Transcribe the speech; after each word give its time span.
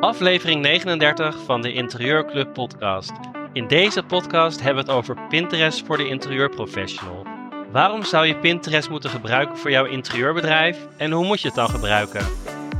Aflevering 0.00 0.60
39 0.62 1.44
van 1.44 1.62
de 1.62 1.72
Interieurclub 1.72 2.52
podcast. 2.52 3.12
In 3.52 3.66
deze 3.66 4.02
podcast 4.02 4.62
hebben 4.62 4.84
we 4.84 4.90
het 4.90 4.98
over 4.98 5.16
Pinterest 5.28 5.86
voor 5.86 5.96
de 5.96 6.08
interieurprofessional. 6.08 7.26
Waarom 7.72 8.02
zou 8.02 8.26
je 8.26 8.36
Pinterest 8.36 8.90
moeten 8.90 9.10
gebruiken 9.10 9.58
voor 9.58 9.70
jouw 9.70 9.84
interieurbedrijf 9.84 10.86
en 10.96 11.12
hoe 11.12 11.26
moet 11.26 11.40
je 11.40 11.46
het 11.46 11.56
dan 11.56 11.68
gebruiken? 11.68 12.26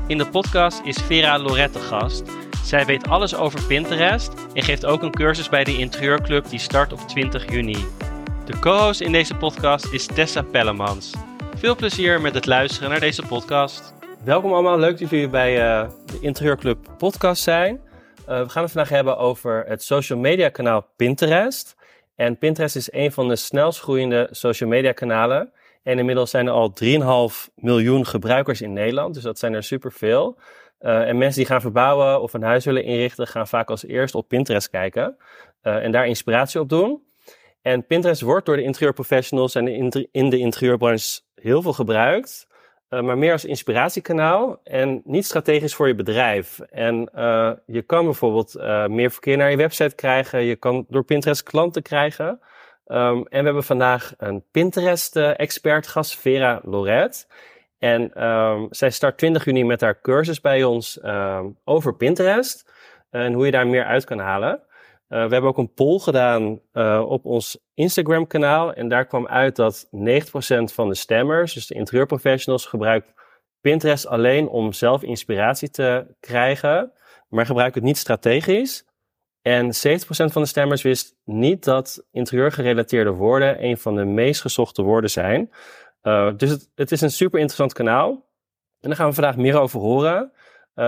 In 0.07 0.19
de 0.19 0.27
podcast 0.27 0.81
is 0.85 0.96
Vera 0.96 1.39
Lorette 1.39 1.79
gast. 1.79 2.31
Zij 2.65 2.87
weet 2.87 3.09
alles 3.09 3.37
over 3.37 3.67
Pinterest 3.67 4.33
en 4.53 4.62
geeft 4.62 4.87
ook 4.87 5.03
een 5.03 5.15
cursus 5.15 5.49
bij 5.49 5.65
de 5.65 5.79
Interieurclub 5.79 6.49
die 6.49 6.59
start 6.59 6.93
op 6.93 6.99
20 6.99 7.51
juni. 7.51 7.85
De 8.45 8.59
co-host 8.59 9.01
in 9.01 9.12
deze 9.12 9.35
podcast 9.35 9.93
is 9.93 10.07
Tessa 10.07 10.43
Pellemans. 10.43 11.12
Veel 11.65 11.77
plezier 11.77 12.21
met 12.21 12.35
het 12.35 12.46
luisteren 12.46 12.91
naar 12.91 13.01
deze 13.01 13.23
podcast. 13.23 13.95
Welkom 14.25 14.53
allemaal, 14.53 14.79
leuk 14.79 14.99
dat 14.99 15.11
jullie 15.11 15.29
bij 15.29 15.57
uh, 15.57 15.90
de 16.07 16.18
Interieurclub 16.21 16.79
podcast 16.99 17.43
zijn. 17.43 17.75
Uh, 17.75 18.25
we 18.27 18.49
gaan 18.49 18.63
het 18.63 18.73
vandaag 18.73 18.89
hebben 18.89 19.17
over 19.17 19.64
het 19.67 19.82
social 19.82 20.18
media 20.18 20.49
kanaal 20.49 20.87
Pinterest. 20.96 21.77
En 22.14 22.39
Pinterest 22.39 22.77
is 22.77 22.93
een 22.93 23.13
van 23.13 23.29
de 23.29 23.37
snelst 23.37 23.81
groeiende 23.81 24.29
social 24.31 24.68
media 24.68 24.93
kanalen. 24.93 25.53
En 25.82 25.99
inmiddels 25.99 26.31
zijn 26.31 26.46
er 26.46 26.53
al 26.53 26.73
3,5 26.85 27.53
miljoen 27.54 28.07
gebruikers 28.07 28.61
in 28.61 28.73
Nederland, 28.73 29.15
dus 29.15 29.23
dat 29.23 29.39
zijn 29.39 29.54
er 29.54 29.62
superveel. 29.62 30.39
Uh, 30.81 31.09
en 31.09 31.18
mensen 31.18 31.39
die 31.39 31.51
gaan 31.51 31.61
verbouwen 31.61 32.23
of 32.23 32.33
een 32.33 32.42
huis 32.42 32.65
willen 32.65 32.84
inrichten, 32.84 33.27
gaan 33.27 33.48
vaak 33.48 33.70
als 33.70 33.87
eerst 33.87 34.15
op 34.15 34.28
Pinterest 34.28 34.70
kijken 34.70 35.17
en 35.62 35.92
daar 35.92 36.06
inspiratie 36.06 36.61
op 36.61 36.69
doen. 36.69 37.03
En 37.64 37.86
Pinterest 37.86 38.20
wordt 38.20 38.47
door 38.47 38.56
de 38.56 38.62
interieurprofessionals 38.62 39.55
en 39.55 39.69
in 40.11 40.31
de 40.31 40.39
interieurbranche 40.39 41.20
heel 41.34 41.62
veel 41.62 41.73
gebruikt. 41.73 42.47
Uh, 42.91 43.00
maar 43.00 43.19
meer 43.19 43.33
als 43.33 43.45
inspiratiekanaal 43.45 44.61
en 44.64 45.03
niet 45.05 45.25
strategisch 45.25 45.75
voor 45.75 45.87
je 45.87 45.95
bedrijf. 45.95 46.59
En 46.59 47.11
uh, 47.15 47.53
je 47.67 47.83
kan 47.83 48.05
bijvoorbeeld 48.05 48.57
uh, 48.57 48.87
meer 48.87 49.11
verkeer 49.11 49.37
naar 49.37 49.51
je 49.51 49.57
website 49.57 49.95
krijgen. 49.95 50.42
Je 50.42 50.57
kan 50.57 50.87
door 50.89 51.05
Pinterest 51.05 51.42
klanten 51.42 51.83
krijgen. 51.83 52.41
Um, 52.87 53.27
en 53.27 53.39
we 53.39 53.45
hebben 53.45 53.65
vandaag 53.65 54.15
een 54.17 54.45
Pinterest-expert 54.51 55.87
gast, 55.87 56.17
Vera 56.17 56.61
Loret. 56.65 57.29
En 57.79 58.25
um, 58.25 58.67
zij 58.70 58.91
start 58.91 59.19
20 59.19 59.45
juni 59.45 59.65
met 59.65 59.81
haar 59.81 60.01
cursus 60.01 60.41
bij 60.41 60.65
ons 60.65 60.98
um, 61.05 61.59
over 61.65 61.95
Pinterest. 61.95 62.73
En 63.11 63.33
hoe 63.33 63.45
je 63.45 63.51
daar 63.51 63.67
meer 63.67 63.85
uit 63.85 64.05
kan 64.05 64.19
halen. 64.19 64.62
Uh, 65.15 65.20
we 65.25 65.33
hebben 65.33 65.51
ook 65.51 65.59
een 65.59 65.75
poll 65.75 65.98
gedaan 65.98 66.61
uh, 66.73 67.05
op 67.09 67.25
ons 67.25 67.59
Instagram 67.75 68.27
kanaal. 68.27 68.73
En 68.73 68.89
daar 68.89 69.07
kwam 69.07 69.27
uit 69.27 69.57
dat 69.57 69.87
90% 69.87 69.89
van 70.65 70.89
de 70.89 70.95
stemmers, 70.95 71.55
dus 71.55 71.67
de 71.67 71.75
interieurprofessionals, 71.75 72.67
gebruikt 72.67 73.12
Pinterest 73.61 74.07
alleen 74.07 74.48
om 74.48 74.73
zelf 74.73 75.03
inspiratie 75.03 75.70
te 75.70 76.07
krijgen. 76.20 76.92
Maar 77.29 77.47
gebruikt 77.47 77.75
het 77.75 77.85
niet 77.85 77.98
strategisch. 77.98 78.85
En 79.42 79.67
70% 79.67 79.70
van 80.07 80.42
de 80.42 80.48
stemmers 80.48 80.83
wist 80.83 81.17
niet 81.25 81.65
dat 81.65 82.07
interieurgerelateerde 82.11 83.11
woorden 83.11 83.65
een 83.65 83.79
van 83.79 83.95
de 83.95 84.05
meest 84.05 84.41
gezochte 84.41 84.83
woorden 84.83 85.11
zijn. 85.11 85.51
Uh, 86.03 86.33
dus 86.37 86.51
het, 86.51 86.70
het, 86.75 86.92
is 86.92 87.01
een 87.01 87.11
super 87.11 87.39
interessant 87.39 87.73
kanaal. 87.73 88.11
En 88.81 88.89
daar 88.89 88.97
gaan 88.97 89.09
we 89.09 89.15
vandaag 89.15 89.37
meer 89.37 89.61
over 89.61 89.81
horen. 89.81 90.33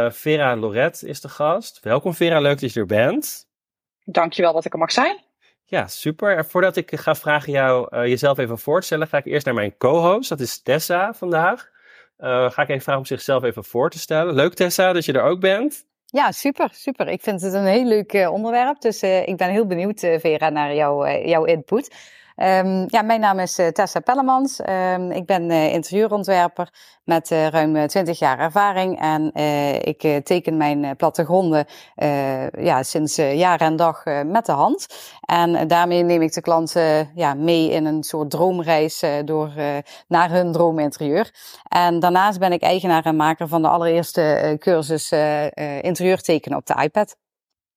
Vera 0.09 0.57
Loret 0.57 1.03
is 1.03 1.21
de 1.21 1.29
gast. 1.29 1.81
Welkom 1.81 2.15
Vera, 2.15 2.41
leuk 2.41 2.61
dat 2.61 2.73
je 2.73 2.81
er 2.81 2.87
bent. 2.87 3.46
Dankjewel 4.09 4.53
dat 4.53 4.65
ik 4.65 4.73
er 4.73 4.79
mag 4.79 4.93
zijn. 4.93 5.25
Ja, 5.65 5.87
super. 5.87 6.45
Voordat 6.45 6.77
ik 6.77 6.91
ga 6.95 7.15
vragen 7.15 7.53
jou 7.53 7.97
uh, 7.97 8.07
jezelf 8.07 8.39
even 8.39 8.59
voorstellen, 8.59 9.07
ga 9.07 9.19
ik 9.19 9.25
eerst 9.25 9.45
naar 9.45 9.55
mijn 9.55 9.77
co-host. 9.77 10.29
Dat 10.29 10.41
is 10.41 10.63
Tessa 10.63 11.15
vandaag. 11.15 11.71
Uh, 12.19 12.51
ga 12.51 12.63
ik 12.63 12.69
even 12.69 12.83
vragen 12.83 13.01
om 13.01 13.07
zichzelf 13.07 13.43
even 13.43 13.65
voor 13.65 13.91
te 13.91 13.99
stellen. 13.99 14.35
Leuk 14.35 14.55
Tessa 14.55 14.93
dat 14.93 15.05
je 15.05 15.13
er 15.13 15.23
ook 15.23 15.41
bent. 15.41 15.85
Ja, 16.05 16.33
super, 16.33 16.69
super. 16.73 17.09
Ik 17.09 17.23
vind 17.23 17.41
het 17.41 17.53
een 17.53 17.65
heel 17.65 17.85
leuk 17.85 18.13
uh, 18.13 18.33
onderwerp. 18.33 18.81
Dus 18.81 19.03
ik 19.03 19.37
ben 19.37 19.51
heel 19.51 19.67
benieuwd, 19.67 20.01
Vera, 20.01 20.49
naar 20.49 20.75
jou, 20.75 21.11
jouw 21.29 21.45
input. 21.45 21.95
Um, 22.43 22.85
ja, 22.89 23.03
mijn 23.03 23.21
naam 23.21 23.39
is 23.39 23.59
uh, 23.59 23.67
Tessa 23.67 24.01
Pellemans. 24.01 24.61
Um, 24.69 25.11
ik 25.11 25.27
ben 25.27 25.51
uh, 25.51 25.73
interieurontwerper 25.73 26.69
met 27.05 27.31
uh, 27.31 27.49
ruim 27.49 27.87
20 27.87 28.19
jaar 28.19 28.39
ervaring. 28.39 29.01
En 29.01 29.35
ik 29.83 30.25
teken 30.25 30.57
mijn 30.57 30.97
plattegronden 30.97 31.67
ja, 32.59 32.83
sinds 32.83 33.17
jaar 33.17 33.61
en 33.61 33.77
dag 33.77 34.05
met 34.25 34.47
de 34.47 34.53
hand. 34.53 34.87
En 35.21 35.69
daarmee 35.69 36.03
neem 36.03 36.23
ik 36.23 36.33
de 36.33 36.41
klanten 36.41 37.11
ja, 37.15 37.35
mee 37.35 37.71
in 37.71 37.85
een 37.85 38.03
soort 38.03 38.31
droomreis 38.31 39.05
door, 39.25 39.53
naar 40.09 40.31
hun 40.31 40.53
droominterieur. 40.53 41.31
En 41.69 42.01
daarnaast 42.01 42.39
ben 42.39 42.53
ik 42.53 42.63
eigenaar 42.63 43.05
en 43.05 43.17
maker 43.17 43.49
van 43.49 43.63
de 43.63 43.69
allereerste 43.69 44.57
cursus 44.59 45.13
interieur 45.81 46.21
tekenen 46.21 46.59
op 46.59 46.67
de 46.67 46.83
iPad. 46.83 47.17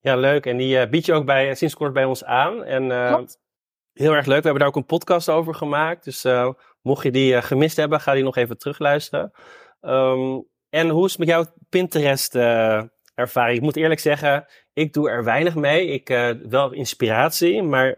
Ja, 0.00 0.16
leuk. 0.16 0.46
En 0.46 0.56
die 0.56 0.88
bied 0.88 1.06
je 1.06 1.12
ook 1.12 1.24
bij, 1.24 1.54
sinds 1.54 1.74
kort 1.74 1.92
bij 1.92 2.04
ons 2.04 2.24
aan. 2.24 2.64
En, 2.64 3.08
Klopt. 3.08 3.38
Heel 4.00 4.14
erg 4.14 4.26
leuk. 4.26 4.42
We 4.42 4.44
hebben 4.44 4.58
daar 4.58 4.68
ook 4.68 4.76
een 4.76 4.96
podcast 4.98 5.28
over 5.28 5.54
gemaakt. 5.54 6.04
Dus 6.04 6.24
uh, 6.24 6.52
mocht 6.82 7.02
je 7.02 7.10
die 7.10 7.32
uh, 7.32 7.42
gemist 7.42 7.76
hebben, 7.76 8.00
ga 8.00 8.12
die 8.12 8.22
nog 8.22 8.36
even 8.36 8.58
terugluisteren. 8.58 9.32
Um, 9.80 10.46
en 10.68 10.88
hoe 10.88 11.06
is 11.06 11.16
met 11.16 11.28
jouw 11.28 11.44
Pinterest 11.68 12.34
uh, 12.34 12.82
ervaring? 13.14 13.56
Ik 13.56 13.62
moet 13.62 13.76
eerlijk 13.76 14.00
zeggen, 14.00 14.46
ik 14.72 14.92
doe 14.92 15.10
er 15.10 15.24
weinig 15.24 15.54
mee. 15.54 15.86
Ik 15.86 16.36
wel 16.48 16.72
inspiratie, 16.72 17.62
maar 17.62 17.96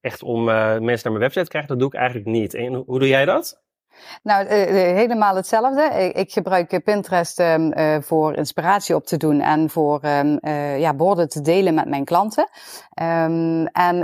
echt 0.00 0.22
om 0.22 0.44
mensen 0.44 0.84
naar 0.84 1.00
mijn 1.02 1.18
website 1.18 1.44
te 1.44 1.50
krijgen, 1.50 1.70
dat 1.70 1.78
doe 1.78 1.88
ik 1.88 1.94
eigenlijk 1.94 2.26
niet. 2.26 2.54
En 2.54 2.74
hoe 2.74 2.98
doe 2.98 3.08
jij 3.08 3.24
dat? 3.24 3.64
Nou, 4.22 4.44
uh, 4.44 4.50
helemaal 4.74 5.36
hetzelfde. 5.36 5.82
Ik, 5.82 6.16
ik 6.16 6.32
gebruik 6.32 6.84
Pinterest 6.84 7.40
um, 7.40 7.72
uh, 7.78 7.96
voor 8.00 8.34
inspiratie 8.34 8.94
op 8.94 9.06
te 9.06 9.16
doen 9.16 9.40
en 9.40 9.70
voor 9.70 10.00
uh, 10.04 10.78
ja, 10.78 10.94
borden 10.94 11.28
te 11.28 11.40
delen 11.40 11.74
met 11.74 11.88
mijn 11.88 12.04
klanten. 12.04 12.48
Um, 13.02 13.66
en 13.66 13.96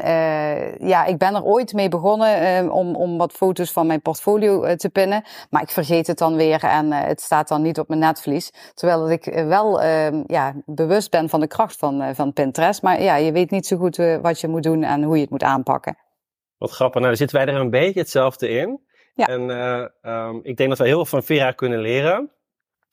ja, 0.79 1.05
ik 1.05 1.19
ben 1.19 1.35
er 1.35 1.45
ooit 1.45 1.73
mee 1.73 1.89
begonnen 1.89 2.71
om, 2.71 2.95
om 2.95 3.19
wat 3.19 3.33
foto's 3.33 3.73
van 3.73 3.87
mijn 3.87 4.03
portfolio 4.03 4.77
te 4.77 4.91
pinnen. 4.91 5.25
Maar 5.51 5.63
ik 5.63 5.71
vergeet 5.71 6.07
het 6.07 6.19
dan 6.19 6.37
weer 6.37 6.65
en 6.65 6.93
het 6.93 7.21
staat 7.21 7.49
dan 7.49 7.63
niet 7.63 7.79
op 7.79 7.89
mijn 7.89 8.01
netvlies. 8.01 8.53
Terwijl 8.75 9.11
ik 9.11 9.25
wel 9.47 9.83
ja, 10.27 10.53
bewust 10.67 11.11
ben 11.11 11.29
van 11.29 11.41
de 11.41 11.47
kracht 11.47 11.77
van, 11.77 12.15
van 12.15 12.33
Pinterest. 12.33 12.83
Maar 12.83 13.03
ja, 13.03 13.17
je 13.17 13.33
weet 13.33 13.51
niet 13.51 13.67
zo 13.67 13.77
goed 13.77 13.97
wat 14.23 14.41
je 14.41 14.49
moet 14.49 14.63
doen 14.63 14.83
en 14.83 15.03
hoe 15.03 15.15
je 15.15 15.23
het 15.23 15.31
moet 15.31 15.43
aanpakken. 15.43 15.97
Wat 16.59 16.71
grappig. 16.71 17.01
Nou, 17.01 17.17
zitten 17.17 17.37
wij 17.37 17.55
er 17.55 17.61
een 17.61 17.71
beetje 17.71 18.01
hetzelfde 18.01 18.49
in. 18.49 18.81
Ja. 19.15 19.27
En 19.27 19.49
uh, 19.49 19.87
um, 20.28 20.41
ik 20.43 20.56
denk 20.56 20.69
dat 20.69 20.78
we 20.78 20.84
heel 20.84 20.97
veel 20.97 21.05
van 21.05 21.23
Vera 21.23 21.50
kunnen 21.50 21.81
leren. 21.81 22.31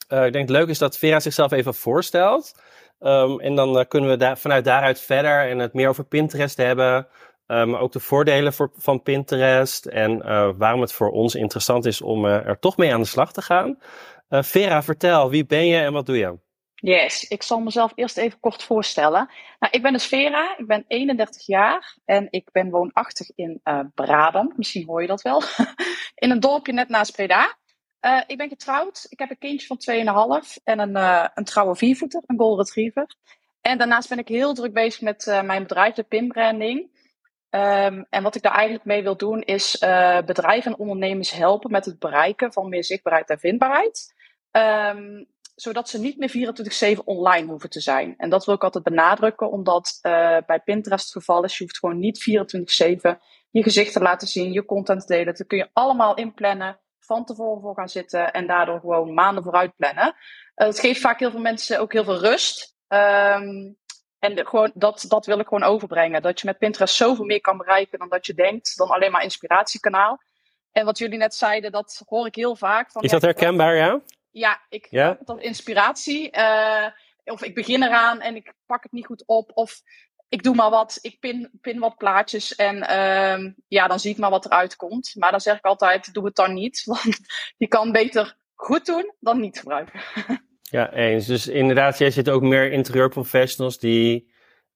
Uh, 0.09 0.25
ik 0.25 0.34
denk 0.34 0.47
het 0.47 0.57
leuk 0.57 0.68
is 0.68 0.78
dat 0.78 0.97
Vera 0.97 1.19
zichzelf 1.19 1.52
even 1.52 1.74
voorstelt. 1.74 2.62
Um, 3.00 3.40
en 3.40 3.56
dan 3.56 3.78
uh, 3.78 3.85
kunnen 3.88 4.09
we 4.09 4.18
daar, 4.18 4.38
vanuit 4.38 4.66
daaruit 4.66 5.02
verder 5.02 5.50
en 5.50 5.59
het 5.59 5.74
meer 5.74 5.90
over 5.90 6.03
Pinterest 6.06 6.57
hebben. 6.57 7.07
maar 7.47 7.80
ook 7.80 7.91
de 7.91 8.00
voordelen 8.00 8.53
voor, 8.53 8.72
van 8.75 9.02
Pinterest 9.02 9.85
en 9.85 10.18
waarom 10.57 10.81
het 10.81 10.94
voor 10.94 11.12
ons 11.12 11.35
interessant 11.35 11.85
is 11.85 12.02
om 12.02 12.25
er 12.25 12.59
toch 12.59 12.78
mee 12.78 12.94
aan 12.94 13.01
de 13.01 13.07
slag 13.07 13.34
te 13.34 13.41
gaan. 13.41 13.80
Vera, 14.30 14.84
vertel, 14.84 15.30
wie 15.30 15.46
ben 15.46 15.66
je 15.66 15.78
en 15.78 15.94
wat 15.94 16.06
doe 16.06 16.18
je? 16.18 16.38
Yes, 16.81 17.28
ik 17.28 17.44
zal 17.44 17.59
mezelf 17.59 17.91
eerst 17.96 18.18
even 18.18 18.40
kort 18.40 18.63
voorstellen. 18.63 19.30
Nou, 19.59 19.74
ik 19.74 19.81
ben 19.81 19.94
dus 19.94 20.06
Vera, 20.06 20.57
ik 20.57 20.68
ben 20.68 20.86
31 20.88 21.46
jaar 21.46 21.97
en 22.06 22.28
ik 22.30 22.51
ben 22.51 22.69
woonachtig 22.69 23.31
in 23.36 23.62
uh, 23.63 23.80
Brabant. 23.96 24.57
Misschien 24.57 24.86
hoor 24.86 25.01
je 25.01 25.07
dat 25.07 25.22
wel. 25.22 25.41
in 26.19 26.31
een 26.31 26.40
dorpje 26.40 26.74
net 26.74 26.90
naast 26.90 27.12
Breda. 27.12 27.57
Uh, 28.02 28.22
ik 28.28 28.38
ben 28.38 28.50
getrouwd, 28.50 29.06
ik 29.09 29.19
heb 29.19 29.30
een 29.30 29.38
kindje 29.38 29.68
van 29.68 30.41
2,5 30.44 30.63
en 30.63 30.80
een, 30.80 30.97
uh, 30.97 31.28
een 31.34 31.44
trouwe 31.44 31.75
viervoeter, 31.75 32.24
een 32.25 32.38
golden 32.38 32.66
retriever. 32.66 33.16
En 33.62 33.78
daarnaast 33.78 34.09
ben 34.09 34.18
ik 34.18 34.28
heel 34.28 34.53
druk 34.53 34.74
bezig 34.74 35.02
met 35.02 35.25
mijn 35.46 35.62
bedrijf, 35.62 35.96
de 35.96 36.03
pinbranding. 36.03 36.97
Um, 37.50 38.06
en 38.09 38.24
wat 38.24 38.35
ik 38.35 38.41
daar 38.41 38.53
eigenlijk 38.53 38.85
mee 38.85 39.03
wil 39.03 39.18
doen 39.18 39.41
is 39.41 39.78
bedrijven 40.25 40.72
en 40.72 40.78
ondernemers 40.78 41.31
helpen 41.31 41.72
met 41.72 41.85
het 41.85 42.00
bereiken 42.00 42.53
van 42.53 42.69
meer 42.69 42.84
zichtbaarheid 42.84 43.30
en 43.30 43.39
vindbaarheid. 43.39 44.13
Um, 44.51 45.27
zodat 45.56 45.89
ze 45.89 46.00
niet 46.00 46.18
meer 46.18 46.98
24-7 46.98 47.04
online 47.04 47.48
hoeven 47.48 47.69
te 47.69 47.80
zijn. 47.80 48.13
En 48.18 48.30
dat 48.30 48.45
wil 48.45 48.56
ik 48.56 48.63
altijd 48.63 48.83
benadrukken, 48.83 49.51
omdat 49.51 50.00
bij 50.45 50.62
Pinterest 50.66 51.04
het 51.04 51.24
geval 51.24 51.44
is, 51.44 51.57
je 51.57 51.63
hoeft 51.63 51.77
gewoon 51.77 52.00
niet 52.00 52.19
24-7 53.13 53.18
je 53.51 53.63
gezicht 53.63 53.94
te 53.94 54.01
laten 54.01 54.28
zien, 54.28 54.51
je 54.51 54.66
content 54.66 55.01
te 55.01 55.13
delen. 55.13 55.36
Dat 55.36 55.48
kun 55.48 55.57
je 55.57 55.69
allemaal 55.74 56.16
inplannen, 56.16 56.80
van 57.00 57.25
tevoren 57.25 57.62
voor 57.62 57.75
gaan 57.75 57.90
zitten 57.90 58.34
en 58.34 58.48
daardoor 58.48 58.80
gewoon 58.80 59.13
maanden 59.13 59.44
vooruit 59.44 59.75
plannen. 59.75 60.07
Uh, 60.07 60.68
het 60.68 60.80
geeft 60.80 61.01
vaak 61.01 61.19
heel 61.19 61.31
veel 61.31 61.40
mensen 61.40 61.80
ook 61.80 61.94
heel 61.94 62.04
veel 62.04 62.19
rust. 62.19 62.75
Um, 62.88 63.78
en 64.19 64.36
de, 64.36 64.46
gewoon, 64.46 64.72
dat, 64.74 65.06
dat 65.07 65.25
wil 65.25 65.40
ik 65.40 65.48
gewoon 65.48 65.63
overbrengen. 65.63 66.22
Dat 66.22 66.40
je 66.40 66.48
met 66.48 66.57
Pinterest 66.57 66.96
zoveel 66.96 67.25
meer 67.25 67.42
kan 67.42 67.57
bereiken 67.57 68.00
dan 68.00 68.10
dat 68.10 68.25
je 68.25 68.34
denkt, 68.34 68.78
dan 68.78 68.90
alleen 68.90 69.12
maar 69.12 69.24
inspiratiekanaal. 69.24 70.22
En 70.72 70.86
wat 70.86 70.98
jullie 70.98 71.18
net 71.18 71.36
zeiden, 71.36 71.72
dat 71.72 72.02
hoor 72.06 72.25
ik 72.25 72.36
heel 72.36 72.56
vaak. 72.56 72.92
Van, 72.92 73.02
is 73.02 73.12
dat 73.12 73.22
herkenbaar, 73.22 73.75
ja? 73.75 74.02
ja, 74.31 74.62
ik 74.69 74.88
ja? 74.90 75.07
heb 75.07 75.25
dat 75.25 75.42
inspiratie. 75.42 76.38
Uh, 76.38 76.86
of 77.24 77.44
ik 77.44 77.56
begin 77.56 77.84
eraan 77.84 78.22
en 78.22 78.36
ik 78.36 78.54
pak 78.66 78.84
het 78.84 78.92
niet 78.92 79.06
goed 79.06 79.24
op. 79.25 79.52
Of 79.54 79.81
ik 80.30 80.44
doe 80.44 80.56
maar 80.56 80.70
wat, 80.70 81.00
ik 81.02 81.20
pin, 81.20 81.50
pin 81.62 81.80
wat 81.80 81.98
plaatjes 81.98 82.56
en 82.56 82.88
ehm, 82.88 83.52
ja, 83.68 83.88
dan 83.88 84.00
zie 84.00 84.12
ik 84.12 84.18
maar 84.18 84.30
wat 84.30 84.46
eruit 84.46 84.76
komt. 84.76 85.12
Maar 85.16 85.31
dan 85.31 85.42
zeg 85.42 85.58
ik 85.58 85.66
altijd, 85.66 86.14
doe 86.14 86.26
het 86.26 86.36
dan 86.36 86.54
niet, 86.54 86.84
want 86.94 87.20
je 87.58 87.68
kan 87.68 87.92
beter 87.92 88.36
goed 88.56 88.86
doen 88.86 89.14
dan 89.20 89.40
niet 89.40 89.60
gebruiken. 89.60 90.00
Ja, 90.72 90.92
eens. 90.92 91.26
Dus 91.26 91.48
inderdaad, 91.48 91.98
jij 91.98 92.12
zit 92.12 92.30
ook 92.30 92.42
meer 92.42 92.72
interieurprofessionals 92.72 93.80
die 93.80 94.31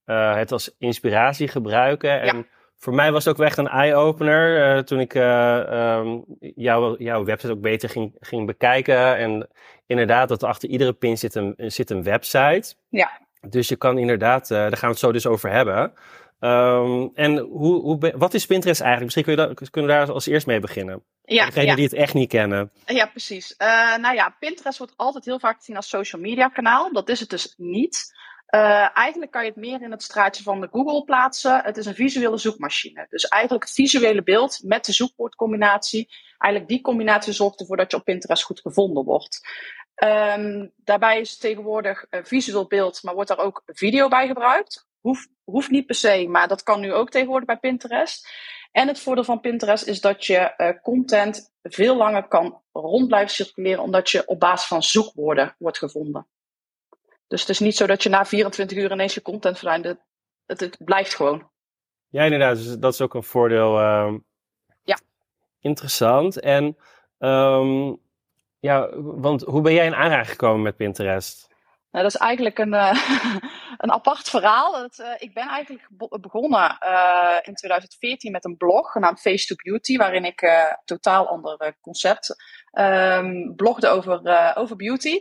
uh, 0.05 0.35
het 0.35 0.51
als 0.51 0.75
inspiratie 0.77 1.47
gebruiken. 1.47 2.21
En 2.21 2.37
ja. 2.37 2.45
voor 2.77 2.93
mij 2.93 3.11
was 3.11 3.25
het 3.25 3.39
ook 3.39 3.45
echt 3.45 3.57
een 3.57 3.67
eye-opener 3.67 4.75
uh, 4.75 4.81
toen 4.81 4.99
ik 4.99 5.13
uh, 5.13 5.97
um, 5.97 6.23
jouw, 6.39 6.97
jouw 6.97 7.23
website 7.23 7.51
ook 7.51 7.61
beter 7.61 7.89
ging, 7.89 8.15
ging 8.19 8.45
bekijken. 8.45 9.17
En 9.17 9.49
inderdaad, 9.85 10.29
dat 10.29 10.43
achter 10.43 10.69
iedere 10.69 10.93
pin 10.93 11.17
zit 11.17 11.35
een, 11.35 11.53
zit 11.57 11.89
een 11.89 12.03
website. 12.03 12.75
Ja. 12.89 13.21
Dus 13.49 13.67
je 13.67 13.75
kan 13.75 13.97
inderdaad, 13.97 14.47
daar 14.47 14.77
gaan 14.77 14.79
we 14.79 14.87
het 14.87 14.99
zo 14.99 15.11
dus 15.11 15.25
over 15.27 15.51
hebben. 15.51 15.93
Um, 16.39 17.11
en 17.13 17.37
hoe, 17.37 17.81
hoe, 17.81 18.13
wat 18.15 18.33
is 18.33 18.45
Pinterest 18.45 18.81
eigenlijk? 18.81 19.15
Misschien 19.15 19.35
kun 19.35 19.47
je 19.49 19.69
kunnen 19.69 19.91
we 19.91 19.97
daar 19.97 20.11
als 20.11 20.25
eerst 20.25 20.47
mee 20.47 20.59
beginnen. 20.59 21.03
Ja, 21.23 21.45
Degenen 21.45 21.67
ja. 21.67 21.75
die 21.75 21.83
het 21.83 21.93
echt 21.93 22.13
niet 22.13 22.29
kennen. 22.29 22.71
Ja, 22.85 23.05
precies. 23.05 23.55
Uh, 23.57 23.97
nou 23.97 24.15
ja, 24.15 24.35
Pinterest 24.39 24.77
wordt 24.77 24.93
altijd 24.95 25.25
heel 25.25 25.39
vaak 25.39 25.57
gezien 25.57 25.75
als 25.75 25.89
social 25.89 26.21
media 26.21 26.47
kanaal. 26.47 26.93
Dat 26.93 27.09
is 27.09 27.19
het 27.19 27.29
dus 27.29 27.53
niet. 27.57 28.13
Uh, 28.55 28.97
eigenlijk 28.97 29.31
kan 29.31 29.43
je 29.43 29.49
het 29.49 29.59
meer 29.59 29.81
in 29.81 29.91
het 29.91 30.03
straatje 30.03 30.43
van 30.43 30.61
de 30.61 30.67
Google 30.71 31.03
plaatsen. 31.03 31.61
Het 31.63 31.77
is 31.77 31.85
een 31.85 31.95
visuele 31.95 32.37
zoekmachine. 32.37 33.05
Dus 33.09 33.27
eigenlijk 33.27 33.63
het 33.63 33.73
visuele 33.73 34.23
beeld 34.23 34.59
met 34.63 34.85
de 34.85 34.91
zoekwoordcombinatie. 34.91 36.09
Eigenlijk 36.37 36.71
die 36.73 36.81
combinatie 36.81 37.33
zorgt 37.33 37.59
ervoor 37.59 37.77
dat 37.77 37.91
je 37.91 37.97
op 37.97 38.03
Pinterest 38.03 38.43
goed 38.43 38.59
gevonden 38.59 39.03
wordt. 39.03 39.47
Um, 39.95 40.71
daarbij 40.75 41.19
is 41.19 41.37
tegenwoordig 41.37 42.05
een 42.09 42.25
visueel 42.25 42.67
beeld, 42.67 43.03
maar 43.03 43.13
wordt 43.13 43.29
daar 43.29 43.45
ook 43.45 43.63
video 43.65 44.07
bij 44.07 44.27
gebruikt. 44.27 44.87
Hoeft, 44.99 45.29
hoeft 45.43 45.69
niet 45.69 45.85
per 45.85 45.95
se, 45.95 46.27
maar 46.27 46.47
dat 46.47 46.63
kan 46.63 46.79
nu 46.79 46.93
ook 46.93 47.09
tegenwoordig 47.09 47.47
bij 47.47 47.57
Pinterest. 47.57 48.27
En 48.71 48.87
het 48.87 48.99
voordeel 48.99 49.23
van 49.23 49.39
Pinterest 49.39 49.87
is 49.87 50.01
dat 50.01 50.25
je 50.25 50.53
uh, 50.57 50.81
content 50.81 51.53
veel 51.61 51.95
langer 51.95 52.27
kan 52.27 52.61
rond 52.71 53.07
blijven 53.07 53.31
circuleren, 53.31 53.83
omdat 53.83 54.09
je 54.09 54.27
op 54.27 54.39
basis 54.39 54.67
van 54.67 54.83
zoekwoorden 54.83 55.55
wordt 55.57 55.77
gevonden. 55.77 56.27
Dus 57.27 57.41
het 57.41 57.49
is 57.49 57.59
niet 57.59 57.75
zo 57.75 57.85
dat 57.85 58.03
je 58.03 58.09
na 58.09 58.25
24 58.25 58.77
uur 58.77 58.91
ineens 58.91 59.13
je 59.13 59.21
content 59.21 59.57
verdwijnt. 59.57 59.85
Het, 59.85 59.99
het, 60.45 60.59
het, 60.59 60.77
blijft 60.85 61.15
gewoon. 61.15 61.49
Ja, 62.09 62.23
inderdaad. 62.23 62.55
Dus 62.55 62.77
dat 62.77 62.93
is 62.93 63.01
ook 63.01 63.13
een 63.13 63.23
voordeel. 63.23 63.79
Uh, 63.79 64.13
ja. 64.83 64.99
Interessant. 65.59 66.39
En 66.39 66.77
um, 67.19 67.99
ja, 68.63 68.89
want 69.01 69.41
hoe 69.41 69.61
ben 69.61 69.73
jij 69.73 69.85
in 69.85 69.95
aanraking 69.95 70.29
gekomen 70.29 70.61
met 70.61 70.75
Pinterest? 70.75 71.47
Nou, 71.91 72.05
dat 72.05 72.13
is 72.13 72.19
eigenlijk 72.19 72.57
een, 72.59 72.73
uh, 72.73 72.93
een 73.83 73.91
apart 73.91 74.29
verhaal. 74.29 74.83
Uh, 74.83 74.89
ik 75.17 75.33
ben 75.33 75.47
eigenlijk 75.47 75.87
begonnen 76.21 76.77
uh, 76.83 77.37
in 77.41 77.53
2014 77.53 78.31
met 78.31 78.45
een 78.45 78.57
blog 78.57 78.91
genaamd 78.91 79.21
Face 79.21 79.45
to 79.45 79.55
Beauty, 79.63 79.97
waarin 79.97 80.25
ik 80.25 80.41
een 80.41 80.77
totaal 80.85 81.27
ander 81.27 81.77
concept 81.81 82.35
um, 82.71 83.55
blogde 83.55 83.87
over, 83.87 84.55
over 84.55 84.75
beauty. 84.75 85.19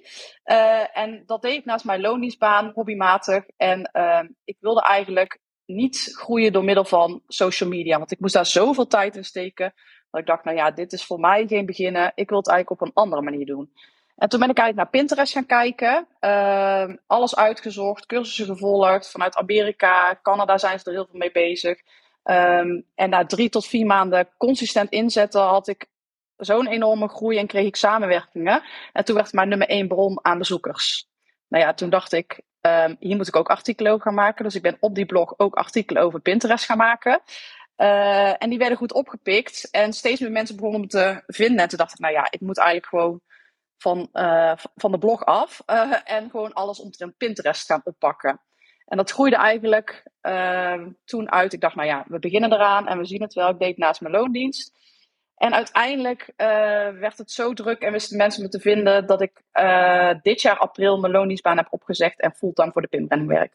en 0.93 1.23
dat 1.27 1.43
deed 1.43 1.59
ik 1.59 1.65
naast 1.65 1.85
mijn 1.85 2.01
loondienstbaan, 2.01 2.71
hobbymatig. 2.75 3.45
En 3.57 3.83
ehm, 3.83 4.29
ik 4.45 4.57
wilde 4.61 4.83
eigenlijk 4.83 5.41
niet 5.65 6.11
groeien 6.13 6.53
door 6.53 6.65
middel 6.65 6.85
van 6.85 7.23
social 7.27 7.69
media, 7.69 7.99
want 7.99 8.11
ik 8.11 8.21
moest 8.21 8.35
daar 8.35 8.47
zoveel 8.47 8.87
tijd 8.87 9.17
in 9.17 9.25
steken. 9.25 9.75
Dat 10.13 10.21
ik 10.21 10.27
dacht, 10.27 10.45
nou 10.45 10.57
ja, 10.57 10.71
dit 10.71 10.93
is 10.93 11.05
voor 11.05 11.21
mij 11.21 11.47
geen 11.47 11.67
beginnen. 11.67 12.13
Ik 12.15 12.29
wil 12.29 12.39
het 12.39 12.49
eigenlijk 12.49 12.81
op 12.81 12.89
een 12.89 13.03
andere 13.03 13.23
manier 13.23 13.47
doen. 13.47 13.73
En 14.17 14.29
toen 14.29 14.41
ben 14.41 14.51
ik 14.51 14.59
eigenlijk 14.59 14.77
naar 14.77 15.01
Pinterest 15.01 15.33
gaan 15.33 15.47
kijken. 15.47 16.07
Uh, 16.21 16.95
alles 17.07 17.37
uitgezocht, 17.37 18.07
cursussen 18.07 18.47
gevolgd. 18.47 19.11
Vanuit 19.11 19.37
Amerika, 19.37 20.19
Canada 20.23 20.59
zijn 20.59 20.79
ze 20.79 20.85
er 20.85 20.93
heel 20.93 21.07
veel 21.11 21.19
mee 21.19 21.33
bezig. 21.33 21.81
Um, 22.25 22.85
en 22.95 23.11
na 23.11 23.27
drie 23.27 23.49
tot 23.49 23.67
vier 23.67 23.87
maanden 23.87 24.29
consistent 24.39 24.91
inzetten 24.91 25.41
had 25.41 25.69
ik 25.69 25.87
zo'n 26.37 26.67
enorme 26.67 27.09
groei 27.09 27.39
en 27.39 27.47
kreeg 27.47 27.67
ik 27.67 27.77
samenwerkingen. 27.77 28.63
En 28.93 29.05
toen 29.05 29.15
werd 29.15 29.33
mijn 29.33 29.49
nummer 29.49 29.69
één 29.69 29.89
bron 29.89 30.19
aan 30.23 30.39
bezoekers. 30.39 31.09
Nou 31.49 31.65
ja, 31.65 31.75
toen 31.75 31.91
dacht 31.91 32.13
ik, 32.13 32.41
um, 32.61 32.97
hier 32.99 33.17
moet 33.17 33.29
ik 33.29 33.37
ook 33.37 33.51
artikelen 33.51 33.93
over 33.93 34.05
gaan 34.05 34.15
maken. 34.15 34.45
Dus 34.45 34.55
ik 34.55 34.63
ben 34.63 34.77
op 34.81 34.95
die 34.95 35.07
blog 35.07 35.35
ook 35.37 35.55
artikelen 35.55 36.03
over 36.03 36.21
Pinterest 36.21 36.65
gaan 36.65 36.77
maken. 36.77 37.21
Uh, 37.83 38.43
en 38.43 38.51
die 38.51 38.59
werden 38.59 38.79
goed 38.79 38.93
opgepikt. 38.93 39.69
En 39.71 39.93
steeds 39.93 40.21
meer 40.21 40.31
mensen 40.31 40.57
begonnen 40.57 40.81
me 40.81 40.87
te 40.87 41.23
vinden. 41.27 41.59
En 41.59 41.69
toen 41.69 41.79
dacht 41.79 41.93
ik, 41.93 41.99
nou 41.99 42.13
ja, 42.13 42.27
ik 42.31 42.41
moet 42.41 42.59
eigenlijk 42.59 42.89
gewoon 42.89 43.21
van, 43.79 44.09
uh, 44.13 44.53
van 44.75 44.93
de 44.93 44.99
blog 44.99 45.25
af. 45.25 45.63
Uh, 45.67 45.95
en 46.05 46.31
gewoon 46.31 46.53
alles 46.53 46.81
omtrent 46.81 47.17
Pinterest 47.17 47.67
gaan 47.67 47.81
oppakken. 47.85 48.41
En 48.87 48.97
dat 48.97 49.11
groeide 49.11 49.37
eigenlijk 49.37 50.03
toen 51.05 51.31
uit. 51.31 51.53
Ik 51.53 51.61
dacht, 51.61 51.75
nou 51.75 51.89
ja, 51.89 52.05
we 52.09 52.19
beginnen 52.19 52.53
eraan 52.53 52.89
en 52.89 52.99
we 52.99 53.05
zien 53.05 53.23
het 53.23 53.35
wel. 53.35 53.49
Ik 53.49 53.59
deed 53.59 53.77
naast 53.77 54.01
mijn 54.01 54.15
loondienst. 54.15 54.73
En 55.37 55.55
uiteindelijk 55.55 56.33
werd 57.01 57.19
het 57.19 57.31
zo 57.31 57.53
druk 57.53 57.81
en 57.81 57.93
wisten 57.93 58.17
mensen 58.17 58.43
me 58.43 58.49
te 58.49 58.61
vinden 58.61 59.07
dat 59.07 59.21
ik 59.23 59.43
dit 60.23 60.43
jaar 60.43 60.59
april 60.59 61.01
mijn 61.01 61.13
loondienstbaan 61.13 61.57
heb 61.57 61.67
opgezegd 61.71 62.21
en 62.21 62.35
fulltime 62.35 62.73
voor 62.73 62.83
de 62.83 62.89
Pinbranding 62.89 63.31
werk. 63.31 63.55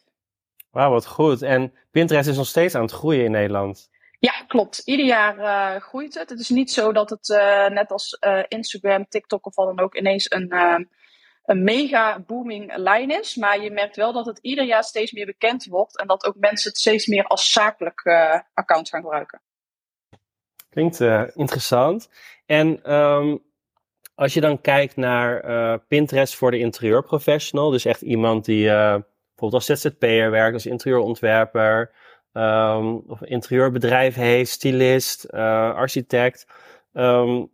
Wauw, 0.72 0.92
wat 0.92 1.08
goed. 1.08 1.42
En 1.42 1.74
Pinterest 1.92 2.30
is 2.30 2.38
nog 2.38 2.48
steeds 2.48 2.76
aan 2.76 2.82
het 2.82 2.92
groeien 2.92 3.26
in 3.26 3.32
Nederland. 3.32 3.90
Ja, 4.19 4.31
klopt. 4.48 4.81
Ieder 4.86 5.06
jaar 5.06 5.38
uh, 5.38 5.81
groeit 5.81 6.14
het. 6.14 6.30
Het 6.30 6.40
is 6.40 6.50
niet 6.50 6.72
zo 6.72 6.92
dat 6.92 7.10
het 7.10 7.30
uh, 7.30 7.68
net 7.68 7.92
als 7.92 8.18
uh, 8.19 8.44
Instagram, 8.48 9.08
TikTok 9.08 9.46
of 9.46 9.56
wat 9.56 9.68
dan 9.68 9.80
ook 9.80 9.96
ineens 9.96 10.31
een, 10.31 10.54
een 11.44 11.64
mega 11.64 12.19
booming 12.19 12.75
lijn 12.75 13.10
is. 13.10 13.36
Maar 13.36 13.62
je 13.62 13.72
merkt 13.72 13.96
wel 13.96 14.14
dat 14.14 14.25
het 14.25 14.40
ieder 14.42 14.66
jaar 14.66 14.84
steeds 14.84 15.12
meer 15.12 15.25
bekend 15.25 15.66
wordt 15.66 15.98
en 15.98 16.08
dat 16.08 16.25
ook 16.25 16.36
mensen 16.36 16.69
het 16.69 16.80
steeds 16.80 17.08
meer 17.08 17.24
als 17.24 17.52
zakelijk 17.52 18.02
account 18.54 18.90
gaan 18.90 19.02
gebruiken. 19.02 19.42
Klinkt 20.69 21.00
interessant. 21.36 22.10
En 22.46 22.94
um, 22.94 23.44
als 24.16 24.34
je 24.34 24.42
dan 24.42 24.62
kijkt 24.62 24.96
naar 24.96 25.80
Pinterest 25.80 26.36
voor 26.36 26.52
de 26.52 26.60
interieurprofessional, 26.60 27.69
dus 27.69 27.86
echt 27.86 28.02
iemand 28.02 28.46
die 28.46 28.66
bijvoorbeeld 28.66 29.54
als 29.54 29.66
ZZP'er 29.66 30.31
werkt, 30.31 30.54
als 30.54 30.66
interieurontwerper. 30.66 31.92
Um, 32.38 33.04
of 33.07 33.22
een 33.22 33.28
interieurbedrijf 33.28 34.16
heeft, 34.16 34.51
stylist, 34.51 35.25
uh, 35.30 35.75
architect. 35.75 36.48
Um, 36.94 37.50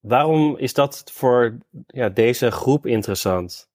waarom 0.00 0.56
is 0.56 0.74
dat 0.74 1.10
voor 1.12 1.58
ja, 1.86 2.08
deze 2.08 2.50
groep 2.50 2.86
interessant? 2.86 3.70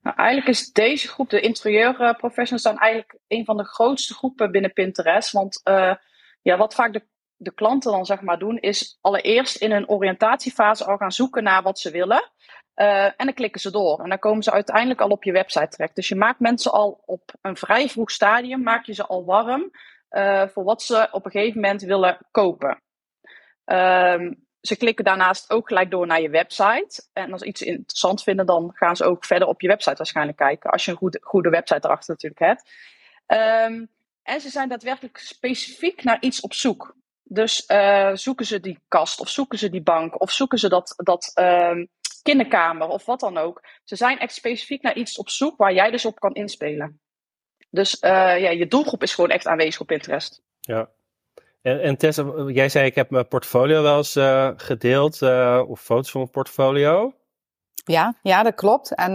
Nou, 0.00 0.16
eigenlijk 0.16 0.48
is 0.48 0.72
deze 0.72 1.08
groep, 1.08 1.30
de 1.30 1.40
interieurprofessionals, 1.40 2.62
dan 2.62 2.78
eigenlijk 2.78 3.18
een 3.28 3.44
van 3.44 3.56
de 3.56 3.64
grootste 3.64 4.14
groepen 4.14 4.50
binnen 4.50 4.72
Pinterest. 4.72 5.32
Want 5.32 5.60
uh, 5.64 5.94
ja, 6.42 6.56
wat 6.56 6.74
vaak 6.74 6.92
de, 6.92 7.02
de 7.36 7.54
klanten 7.54 7.92
dan 7.92 8.06
zeg 8.06 8.20
maar 8.20 8.38
doen, 8.38 8.58
is 8.58 8.98
allereerst 9.00 9.56
in 9.56 9.72
een 9.72 9.88
oriëntatiefase 9.88 10.84
al 10.84 10.96
gaan 10.96 11.12
zoeken 11.12 11.42
naar 11.42 11.62
wat 11.62 11.78
ze 11.78 11.90
willen. 11.90 12.30
Uh, 12.76 13.04
en 13.04 13.14
dan 13.16 13.34
klikken 13.34 13.60
ze 13.60 13.70
door. 13.70 14.00
En 14.00 14.08
dan 14.08 14.18
komen 14.18 14.42
ze 14.42 14.50
uiteindelijk 14.50 15.00
al 15.00 15.08
op 15.08 15.24
je 15.24 15.32
website 15.32 15.68
terecht. 15.68 15.94
Dus 15.94 16.08
je 16.08 16.16
maakt 16.16 16.40
mensen 16.40 16.72
al 16.72 17.02
op 17.06 17.32
een 17.42 17.56
vrij 17.56 17.88
vroeg 17.88 18.10
stadium, 18.10 18.62
maak 18.62 18.84
je 18.84 18.94
ze 18.94 19.06
al 19.06 19.24
warm 19.24 19.70
uh, 20.10 20.46
voor 20.46 20.64
wat 20.64 20.82
ze 20.82 21.08
op 21.10 21.24
een 21.24 21.30
gegeven 21.30 21.60
moment 21.60 21.82
willen 21.82 22.18
kopen. 22.30 22.82
Uh, 23.66 24.30
ze 24.60 24.76
klikken 24.76 25.04
daarnaast 25.04 25.50
ook 25.50 25.68
gelijk 25.68 25.90
door 25.90 26.06
naar 26.06 26.20
je 26.20 26.30
website. 26.30 27.04
En 27.12 27.32
als 27.32 27.40
ze 27.40 27.46
iets 27.46 27.62
interessant 27.62 28.22
vinden, 28.22 28.46
dan 28.46 28.70
gaan 28.74 28.96
ze 28.96 29.04
ook 29.04 29.24
verder 29.24 29.48
op 29.48 29.60
je 29.60 29.68
website 29.68 29.96
waarschijnlijk 29.96 30.38
kijken. 30.38 30.70
Als 30.70 30.84
je 30.84 30.90
een 30.90 31.18
goede, 31.20 31.50
website 31.50 31.86
erachter 31.86 32.10
natuurlijk 32.10 32.40
hebt. 32.40 32.70
Um, 33.70 33.88
en 34.22 34.40
ze 34.40 34.48
zijn 34.48 34.68
daadwerkelijk 34.68 35.18
specifiek 35.18 36.04
naar 36.04 36.20
iets 36.20 36.40
op 36.40 36.52
zoek. 36.52 36.96
Dus 37.22 37.64
uh, 37.68 38.10
zoeken 38.14 38.46
ze 38.46 38.60
die 38.60 38.78
kast, 38.88 39.20
of 39.20 39.28
zoeken 39.28 39.58
ze 39.58 39.70
die 39.70 39.82
bank, 39.82 40.20
of 40.20 40.30
zoeken 40.30 40.58
ze 40.58 40.68
dat, 40.68 40.94
dat 40.96 41.32
um, 41.34 41.88
kinderkamer 42.26 42.88
of 42.88 43.04
wat 43.04 43.20
dan 43.20 43.36
ook. 43.36 43.64
Ze 43.84 43.96
zijn 43.96 44.18
echt 44.18 44.34
specifiek 44.34 44.82
naar 44.82 44.96
iets 44.96 45.18
op 45.18 45.28
zoek 45.28 45.56
waar 45.56 45.72
jij 45.72 45.90
dus 45.90 46.04
op 46.04 46.18
kan 46.18 46.34
inspelen. 46.34 47.00
Dus 47.70 47.94
uh, 47.94 48.10
ja, 48.40 48.50
je 48.50 48.66
doelgroep 48.66 49.02
is 49.02 49.14
gewoon 49.14 49.30
echt 49.30 49.46
aanwezig 49.46 49.80
op 49.80 49.86
Pinterest. 49.86 50.42
Ja. 50.60 50.88
En, 51.62 51.82
en 51.82 51.96
Tessa, 51.96 52.24
jij 52.46 52.68
zei 52.68 52.86
ik 52.86 52.94
heb 52.94 53.10
mijn 53.10 53.28
portfolio 53.28 53.82
wel 53.82 53.96
eens 53.96 54.16
uh, 54.16 54.50
gedeeld, 54.56 55.20
uh, 55.20 55.62
of 55.66 55.80
foto's 55.80 56.10
van 56.10 56.20
mijn 56.20 56.32
portfolio. 56.32 57.12
Ja, 57.84 58.14
ja, 58.22 58.42
dat 58.42 58.54
klopt. 58.54 58.94
En 58.94 59.12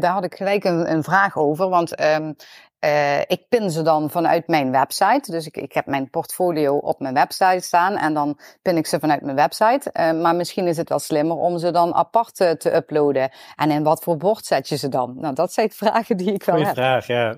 daar 0.00 0.12
had 0.12 0.24
ik 0.24 0.34
gelijk 0.34 0.64
een, 0.64 0.90
een 0.90 1.02
vraag 1.02 1.36
over, 1.36 1.68
want 1.68 2.00
um, 2.00 2.36
uh, 2.84 3.20
ik 3.20 3.48
pin 3.48 3.70
ze 3.70 3.82
dan 3.82 4.10
vanuit 4.10 4.46
mijn 4.48 4.70
website. 4.70 5.30
Dus 5.30 5.46
ik, 5.46 5.56
ik 5.56 5.72
heb 5.72 5.86
mijn 5.86 6.10
portfolio 6.10 6.76
op 6.76 7.00
mijn 7.00 7.14
website 7.14 7.60
staan 7.60 7.96
en 7.96 8.14
dan 8.14 8.38
pin 8.62 8.76
ik 8.76 8.86
ze 8.86 8.98
vanuit 8.98 9.22
mijn 9.22 9.36
website. 9.36 9.90
Uh, 9.92 10.12
maar 10.20 10.34
misschien 10.34 10.66
is 10.66 10.76
het 10.76 10.88
wel 10.88 10.98
slimmer 10.98 11.36
om 11.36 11.58
ze 11.58 11.70
dan 11.70 11.94
apart 11.94 12.34
te, 12.34 12.56
te, 12.56 12.74
uploaden. 12.74 13.30
En 13.56 13.70
in 13.70 13.82
wat 13.82 14.02
voor 14.02 14.16
bord 14.16 14.46
zet 14.46 14.68
je 14.68 14.76
ze 14.76 14.88
dan? 14.88 15.14
Nou, 15.20 15.34
dat 15.34 15.52
zijn 15.52 15.70
vragen 15.82 16.16
die 16.16 16.32
ik 16.32 16.44
wel 16.44 16.54
Goeie 16.54 16.70
heb. 16.70 16.76
vraag, 16.76 17.06
ja. 17.06 17.36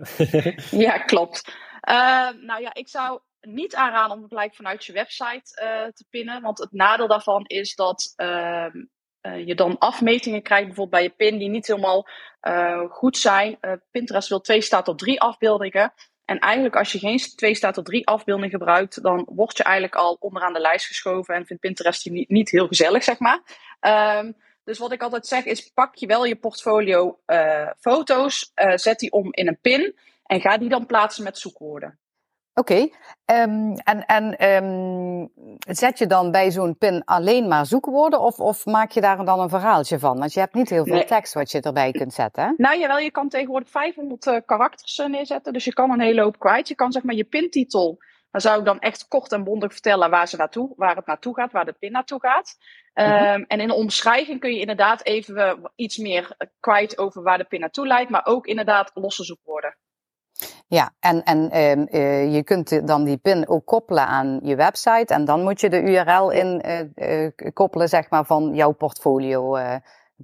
ja, 0.87 0.99
klopt. 0.99 1.53
Uh, 1.89 2.29
nou 2.47 2.61
ja, 2.61 2.75
ik 2.75 2.89
zou 2.89 3.21
niet 3.41 3.75
aanraden 3.75 4.17
om 4.17 4.23
het 4.23 4.29
gelijk 4.29 4.55
vanuit 4.55 4.85
je 4.85 4.93
website 4.93 5.51
te 5.95 6.05
pinnen. 6.11 6.43
Want 6.43 6.59
het 6.59 6.73
nadeel 6.73 7.09
daarvan 7.09 7.45
is 7.47 7.75
dat 7.75 8.13
ehm, 8.17 8.85
uh, 9.23 9.47
je 9.47 9.55
dan 9.55 9.79
afmetingen 9.79 10.43
krijgt, 10.43 10.67
bijvoorbeeld 10.67 11.03
bij 11.03 11.03
je 11.03 11.31
pin, 11.31 11.39
die 11.39 11.49
niet 11.49 11.67
helemaal 11.67 12.09
uh, 12.43 12.81
goed 12.91 13.19
zijn. 13.19 13.59
Uh, 13.61 13.73
Pinterest 13.91 14.29
wil 14.29 14.41
twee 14.41 14.61
staat 14.61 14.89
op 14.89 14.99
drie 14.99 15.21
afbeeldingen. 15.21 15.93
En 16.25 16.39
eigenlijk 16.39 16.77
als 16.77 16.93
je 16.93 16.99
geen 16.99 17.19
twee 17.19 17.55
staat 17.55 17.75
tot 17.75 17.85
drie 17.85 18.07
afbeelding 18.07 18.51
gebruikt, 18.51 19.03
dan 19.03 19.29
word 19.31 19.57
je 19.57 19.63
eigenlijk 19.63 19.95
al 19.95 20.17
onderaan 20.21 20.53
de 20.53 20.61
lijst 20.61 20.87
geschoven 20.87 21.35
en 21.35 21.47
vindt 21.47 21.63
Pinterest 21.63 22.03
je 22.03 22.11
niet, 22.11 22.29
niet 22.29 22.51
heel 22.51 22.67
gezellig, 22.67 23.05
zeg 23.05 23.19
maar. 23.19 23.41
Ehm, 23.81 24.33
dus 24.65 24.79
wat 24.79 24.93
ik 24.93 25.03
altijd 25.03 25.27
zeg 25.27 25.45
is, 25.45 25.73
pak 25.73 25.95
je 25.95 26.07
wel 26.07 26.25
je 26.25 26.37
portfolio 26.37 27.19
foto's, 27.79 28.53
zet 28.75 28.99
die 28.99 29.13
om 29.13 29.29
in 29.31 29.49
een 29.49 29.59
pin 29.61 29.99
en 30.27 30.41
ga 30.41 30.59
die 30.59 30.69
dan 30.69 30.87
plaatsen 30.87 31.25
met 31.25 31.39
zoekwoorden. 31.39 31.99
Oké, 32.55 32.73
okay. 32.73 33.43
um, 33.43 33.75
en, 33.77 34.07
en 34.07 34.49
um, 34.65 35.33
zet 35.59 35.99
je 35.99 36.07
dan 36.07 36.31
bij 36.31 36.51
zo'n 36.51 36.79
pin 36.79 37.05
alleen 37.05 37.49
maar 37.49 37.67
zoekwoorden 37.67 38.21
of, 38.21 38.41
of 38.41 38.67
maak 38.67 38.91
je 38.91 39.01
daar 39.01 39.25
dan 39.25 39.41
een 39.41 39.49
verhaaltje 39.49 39.99
van? 39.99 40.19
Want 40.19 40.33
je 40.33 40.41
hebt 40.41 40.55
niet 40.55 40.71
heel 40.71 40.85
veel 40.85 40.95
nee. 40.95 41.05
tekst 41.05 41.35
wat 41.35 41.51
je 41.51 41.61
erbij 41.61 41.93
kunt 41.93 42.13
zetten. 42.13 42.45
Hè? 42.45 42.53
Nou 42.57 42.79
jawel, 42.79 42.99
je 42.99 43.11
kan 43.11 43.29
tegenwoordig 43.29 43.71
500 43.71 44.27
uh, 44.27 44.37
karakters 44.47 45.03
neerzetten, 45.07 45.53
dus 45.53 45.65
je 45.65 45.73
kan 45.73 45.91
een 45.91 46.01
hele 46.01 46.23
hoop 46.23 46.39
kwijt. 46.39 46.69
Je 46.69 46.75
kan 46.75 46.93
zeg 46.93 47.03
maar 47.03 47.15
je 47.15 47.25
pintitel, 47.25 47.99
dan 48.31 48.41
zou 48.41 48.59
ik 48.59 48.65
dan 48.65 48.81
echt 48.81 49.09
kort 49.09 49.33
en 49.33 49.45
bondig 49.45 49.73
vertellen 49.73 50.11
waar, 50.11 50.29
ze 50.29 50.37
naartoe, 50.37 50.73
waar 50.77 50.97
het 50.97 51.07
naartoe 51.07 51.35
gaat, 51.35 51.53
waar 51.53 51.65
de 51.65 51.77
pin 51.79 51.93
naartoe 51.93 52.21
gaat. 52.21 52.57
Um, 52.95 53.07
mm 53.07 53.13
-hmm. 53.13 53.45
En 53.49 53.61
in 53.61 53.69
de 53.69 53.75
omschrijving 53.75 54.41
kun 54.41 54.53
je 54.53 54.61
inderdaad 54.61 55.05
even 55.05 55.71
iets 55.75 55.99
meer 55.99 56.37
kwijt 56.61 56.99
over 56.99 57.23
waar 57.23 57.39
de 57.39 57.45
pin 57.45 57.61
naartoe 57.61 57.87
leidt, 57.87 58.11
maar 58.11 58.27
ook 58.27 58.47
inderdaad 58.47 58.91
losse 58.95 59.25
zoekwoorden. 59.25 59.77
Ja, 60.69 60.93
en, 61.01 61.23
en 61.23 61.49
uh, 61.53 61.77
uh, 61.77 62.35
je 62.35 62.43
kunt 62.45 62.87
dan 62.87 63.05
die 63.05 63.17
pin 63.17 63.49
ook 63.49 63.67
koppelen 63.67 64.07
aan 64.07 64.41
je 64.43 64.57
website. 64.57 65.15
En 65.15 65.25
dan 65.25 65.43
moet 65.43 65.61
je 65.61 65.71
de 65.71 65.83
URL 65.83 66.31
in 66.31 66.63
uh, 66.95 67.53
koppelen, 67.53 67.89
zeg 67.89 68.11
maar, 68.11 68.25
van 68.25 68.55
jouw 68.55 68.73
portfolio 68.73 69.57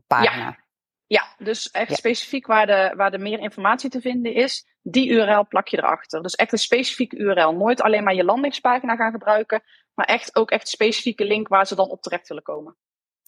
pagina. 0.07 0.45
Ja. 0.45 0.59
ja, 1.07 1.45
dus 1.45 1.71
echt 1.71 1.91
ja. 1.91 1.97
specifiek 1.97 2.47
waar 2.47 2.67
de, 2.67 2.93
waar 2.97 3.11
de 3.11 3.19
meer 3.19 3.39
informatie 3.39 3.91
te 3.91 4.01
vinden 4.01 4.35
is, 4.35 4.67
die 4.83 5.09
URL 5.09 5.47
plak 5.47 5.69
je 5.69 5.77
erachter. 5.77 6.23
Dus 6.23 6.35
echt 6.35 6.53
een 6.53 6.59
specifieke 6.59 7.17
URL. 7.17 7.53
Nooit 7.53 7.83
alleen 7.83 8.05
maar 8.05 8.15
je 8.15 8.25
landingspagina 8.25 8.97
gaan 8.97 9.13
gebruiken, 9.13 9.63
maar 9.95 10.07
echt 10.07 10.37
ook 10.37 10.51
echt 10.51 10.63
een 10.63 10.69
specifieke 10.69 11.25
link 11.25 11.49
waar 11.49 11.67
ze 11.67 11.75
dan 11.75 11.89
op 11.89 12.03
terecht 12.03 12.29
willen 12.29 12.43
komen. 12.43 12.77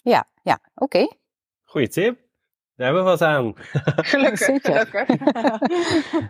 Ja, 0.02 0.28
ja, 0.42 0.59
oké. 0.75 0.97
Okay. 0.97 1.18
Goeie 1.64 1.88
tip. 1.88 2.29
Daar 2.80 2.94
hebben 2.94 3.04
we 3.12 3.18
wat 3.18 3.28
aan. 3.28 3.54
Gelukkig, 3.96 4.62
gelukkig. 4.62 5.06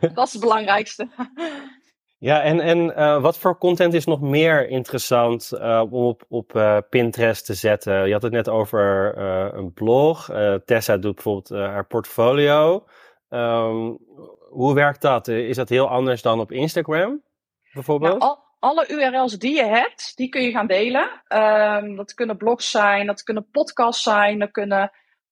dat 0.14 0.26
is 0.26 0.32
het 0.32 0.40
belangrijkste. 0.40 1.08
Ja, 2.18 2.42
en, 2.42 2.60
en 2.60 2.78
uh, 2.78 3.22
wat 3.22 3.38
voor 3.38 3.58
content 3.58 3.94
is 3.94 4.04
nog 4.04 4.20
meer 4.20 4.68
interessant 4.68 5.50
uh, 5.54 5.82
om 5.90 6.04
op, 6.04 6.24
op 6.28 6.54
uh, 6.54 6.78
Pinterest 6.88 7.46
te 7.46 7.54
zetten? 7.54 8.06
Je 8.06 8.12
had 8.12 8.22
het 8.22 8.32
net 8.32 8.48
over 8.48 9.16
een 9.54 9.72
blog. 9.72 10.30
Tessa 10.64 10.96
doet 10.96 11.14
bijvoorbeeld 11.14 11.48
haar 11.48 11.86
portfolio. 11.86 12.86
Um, 13.28 13.98
hoe 14.48 14.74
werkt 14.74 15.02
dat? 15.02 15.28
Is 15.28 15.56
dat 15.56 15.68
heel 15.68 15.88
anders 15.88 16.22
dan 16.22 16.40
op 16.40 16.52
Instagram 16.52 17.22
bijvoorbeeld? 17.72 18.18
Nou, 18.18 18.30
al, 18.30 18.38
alle 18.58 18.88
URL's 18.88 19.38
die 19.38 19.54
je 19.54 19.64
hebt, 19.64 20.12
die 20.16 20.28
kun 20.28 20.42
je 20.42 20.50
gaan 20.50 20.66
delen. 20.66 21.10
Um, 21.28 21.96
dat 21.96 22.14
kunnen 22.14 22.36
blogs 22.36 22.70
zijn, 22.70 23.06
dat 23.06 23.22
kunnen 23.22 23.48
podcasts 23.50 24.02
zijn, 24.02 24.38
dat 24.38 24.50
kunnen 24.50 24.90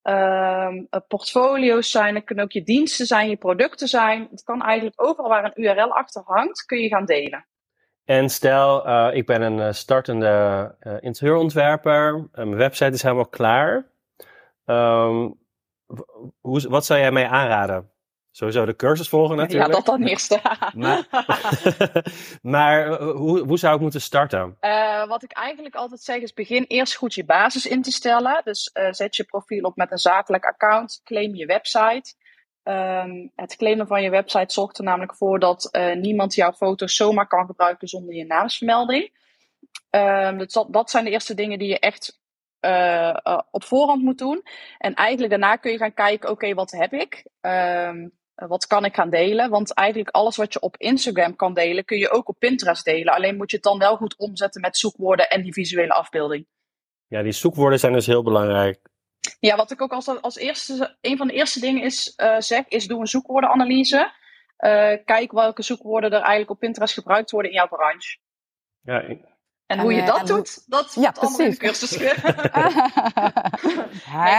um, 0.08 0.88
portfolio's 1.08 1.90
zijn, 1.90 2.14
het 2.14 2.24
kunnen 2.24 2.44
ook 2.44 2.52
je 2.52 2.62
diensten 2.62 3.06
zijn, 3.06 3.28
je 3.28 3.36
producten 3.36 3.88
zijn. 3.88 4.28
Het 4.30 4.42
kan 4.42 4.62
eigenlijk 4.62 5.02
overal 5.02 5.28
waar 5.28 5.44
een 5.44 5.62
URL 5.64 5.94
achter 5.94 6.22
hangt, 6.24 6.64
kun 6.64 6.78
je 6.78 6.88
gaan 6.88 7.04
delen. 7.04 7.46
En 8.04 8.28
stel, 8.28 8.86
uh, 8.86 9.08
ik 9.12 9.26
ben 9.26 9.42
een 9.42 9.74
startende 9.74 10.74
uh, 10.80 10.96
interieurontwerper, 11.00 12.28
mijn 12.32 12.56
website 12.56 12.90
is 12.90 13.02
helemaal 13.02 13.28
klaar. 13.28 13.86
Um, 14.64 15.38
hoe, 16.40 16.68
wat 16.68 16.84
zou 16.84 17.00
jij 17.00 17.12
mij 17.12 17.28
aanraden? 17.28 17.90
Sowieso 18.38 18.64
de 18.64 18.76
cursus 18.76 19.08
volgen 19.08 19.36
natuurlijk. 19.36 19.68
Ja, 19.68 19.74
dat 19.74 19.86
dan 19.86 20.02
eerst. 20.02 20.40
maar, 20.74 21.06
maar 22.54 23.00
hoe, 23.02 23.40
hoe 23.40 23.58
zou 23.58 23.74
ik 23.74 23.80
moeten 23.80 24.00
starten? 24.00 24.56
Uh, 24.60 25.06
wat 25.06 25.22
ik 25.22 25.32
eigenlijk 25.32 25.74
altijd 25.74 26.00
zeg 26.00 26.20
is 26.20 26.32
begin 26.32 26.64
eerst 26.68 26.94
goed 26.94 27.14
je 27.14 27.24
basis 27.24 27.66
in 27.66 27.82
te 27.82 27.90
stellen. 27.90 28.40
Dus 28.44 28.70
uh, 28.74 28.92
zet 28.92 29.16
je 29.16 29.24
profiel 29.24 29.64
op 29.64 29.76
met 29.76 29.90
een 29.90 29.98
zakelijk 29.98 30.44
account. 30.44 31.00
Claim 31.04 31.34
je 31.34 31.46
website. 31.46 32.14
Um, 32.62 33.32
het 33.34 33.56
claimen 33.56 33.86
van 33.86 34.02
je 34.02 34.10
website 34.10 34.54
zorgt 34.54 34.78
er 34.78 34.84
namelijk 34.84 35.14
voor 35.14 35.38
dat 35.38 35.68
uh, 35.72 35.94
niemand 35.94 36.34
jouw 36.34 36.52
foto's 36.52 36.94
zomaar 36.96 37.26
kan 37.26 37.46
gebruiken 37.46 37.88
zonder 37.88 38.14
je 38.14 38.24
naamsvermelding. 38.24 39.10
Um, 39.90 40.38
dus 40.38 40.52
dat, 40.52 40.72
dat 40.72 40.90
zijn 40.90 41.04
de 41.04 41.10
eerste 41.10 41.34
dingen 41.34 41.58
die 41.58 41.68
je 41.68 41.78
echt 41.78 42.20
uh, 42.60 43.16
uh, 43.24 43.40
op 43.50 43.64
voorhand 43.64 44.02
moet 44.02 44.18
doen. 44.18 44.42
En 44.78 44.94
eigenlijk 44.94 45.30
daarna 45.30 45.56
kun 45.56 45.72
je 45.72 45.78
gaan 45.78 45.94
kijken, 45.94 46.30
oké, 46.30 46.44
okay, 46.44 46.54
wat 46.54 46.70
heb 46.70 46.92
ik? 46.92 47.26
Um, 47.40 48.16
wat 48.46 48.66
kan 48.66 48.84
ik 48.84 48.94
gaan 48.94 49.10
delen? 49.10 49.50
Want 49.50 49.74
eigenlijk 49.74 50.10
alles 50.10 50.36
wat 50.36 50.52
je 50.52 50.60
op 50.60 50.76
Instagram 50.76 51.36
kan 51.36 51.54
delen, 51.54 51.84
kun 51.84 51.98
je 51.98 52.10
ook 52.10 52.28
op 52.28 52.38
Pinterest 52.38 52.84
delen. 52.84 53.14
Alleen 53.14 53.36
moet 53.36 53.50
je 53.50 53.56
het 53.56 53.64
dan 53.64 53.78
wel 53.78 53.96
goed 53.96 54.16
omzetten 54.16 54.60
met 54.60 54.76
zoekwoorden 54.76 55.28
en 55.28 55.42
die 55.42 55.52
visuele 55.52 55.92
afbeelding. 55.92 56.46
Ja, 57.06 57.22
die 57.22 57.32
zoekwoorden 57.32 57.78
zijn 57.78 57.92
dus 57.92 58.06
heel 58.06 58.22
belangrijk. 58.22 58.80
Ja, 59.40 59.56
wat 59.56 59.70
ik 59.70 59.82
ook 59.82 59.92
als, 59.92 60.06
als 60.06 60.36
eerste, 60.36 60.96
een 61.00 61.16
van 61.16 61.26
de 61.26 61.32
eerste 61.32 61.60
dingen 61.60 61.82
is, 61.82 62.12
uh, 62.16 62.38
zeg, 62.38 62.68
is 62.68 62.86
doe 62.86 63.00
een 63.00 63.06
zoekwoordenanalyse. 63.06 64.12
kijk 65.04 65.32
welke 65.32 65.62
zoekwoorden 65.62 66.10
er 66.10 66.20
eigenlijk 66.20 66.50
op 66.50 66.58
Pinterest 66.58 66.94
gebruikt 66.94 67.30
worden 67.30 67.50
in 67.50 67.56
jouw 67.56 67.68
branche. 67.68 68.18
Ja, 68.80 69.04
en 69.68 69.78
hoe 69.78 69.94
je 69.94 70.04
dat 70.04 70.26
doet, 70.26 70.62
dat 70.66 70.94
ja, 70.94 71.12
allemaal 71.18 71.40
in 71.40 71.50
de 71.50 71.56
cursus. 71.56 71.96
nee, 71.98 72.12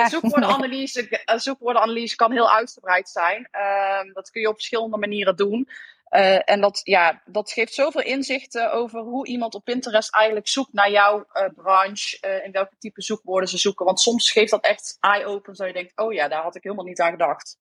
de 0.04 0.08
zoekwoordenanalyse, 0.10 1.24
zoekwoordenanalyse 1.36 2.16
kan 2.16 2.32
heel 2.32 2.52
uitgebreid 2.52 3.10
zijn. 3.10 3.50
Uh, 3.52 4.14
dat 4.14 4.32
kun 4.32 4.42
je 4.42 4.48
op 4.48 4.54
verschillende 4.54 4.98
manieren 4.98 5.36
doen. 5.36 5.70
Uh, 6.12 6.50
en 6.50 6.62
dat, 6.62 6.82
ja, 6.84 7.22
dat 7.26 7.52
geeft 7.52 7.74
zoveel 7.74 8.02
inzichten 8.02 8.72
over 8.72 9.00
hoe 9.00 9.28
iemand 9.28 9.56
op 9.56 9.64
Pinterest 9.64 10.16
eigenlijk 10.16 10.48
zoekt 10.48 10.74
naar 10.74 10.92
jouw 10.92 11.18
uh, 11.34 11.44
branche. 11.56 12.42
In 12.44 12.52
welke 12.52 12.76
type 12.80 13.02
zoekwoorden 13.02 13.50
ze 13.50 13.58
zoeken. 13.58 13.86
Want 13.86 14.00
soms 14.00 14.32
geeft 14.32 14.52
dat 14.52 14.64
echt 14.64 14.98
eye-open, 15.00 15.56
zo 15.56 15.66
je 15.66 15.74
denkt, 15.74 15.92
oh 15.96 16.14
ja, 16.14 16.28
daar 16.28 16.44
had 16.44 16.56
ik 16.56 16.64
helemaal 16.64 16.86
niet 16.86 17.02
aan 17.02 17.12
gedacht. 17.12 17.58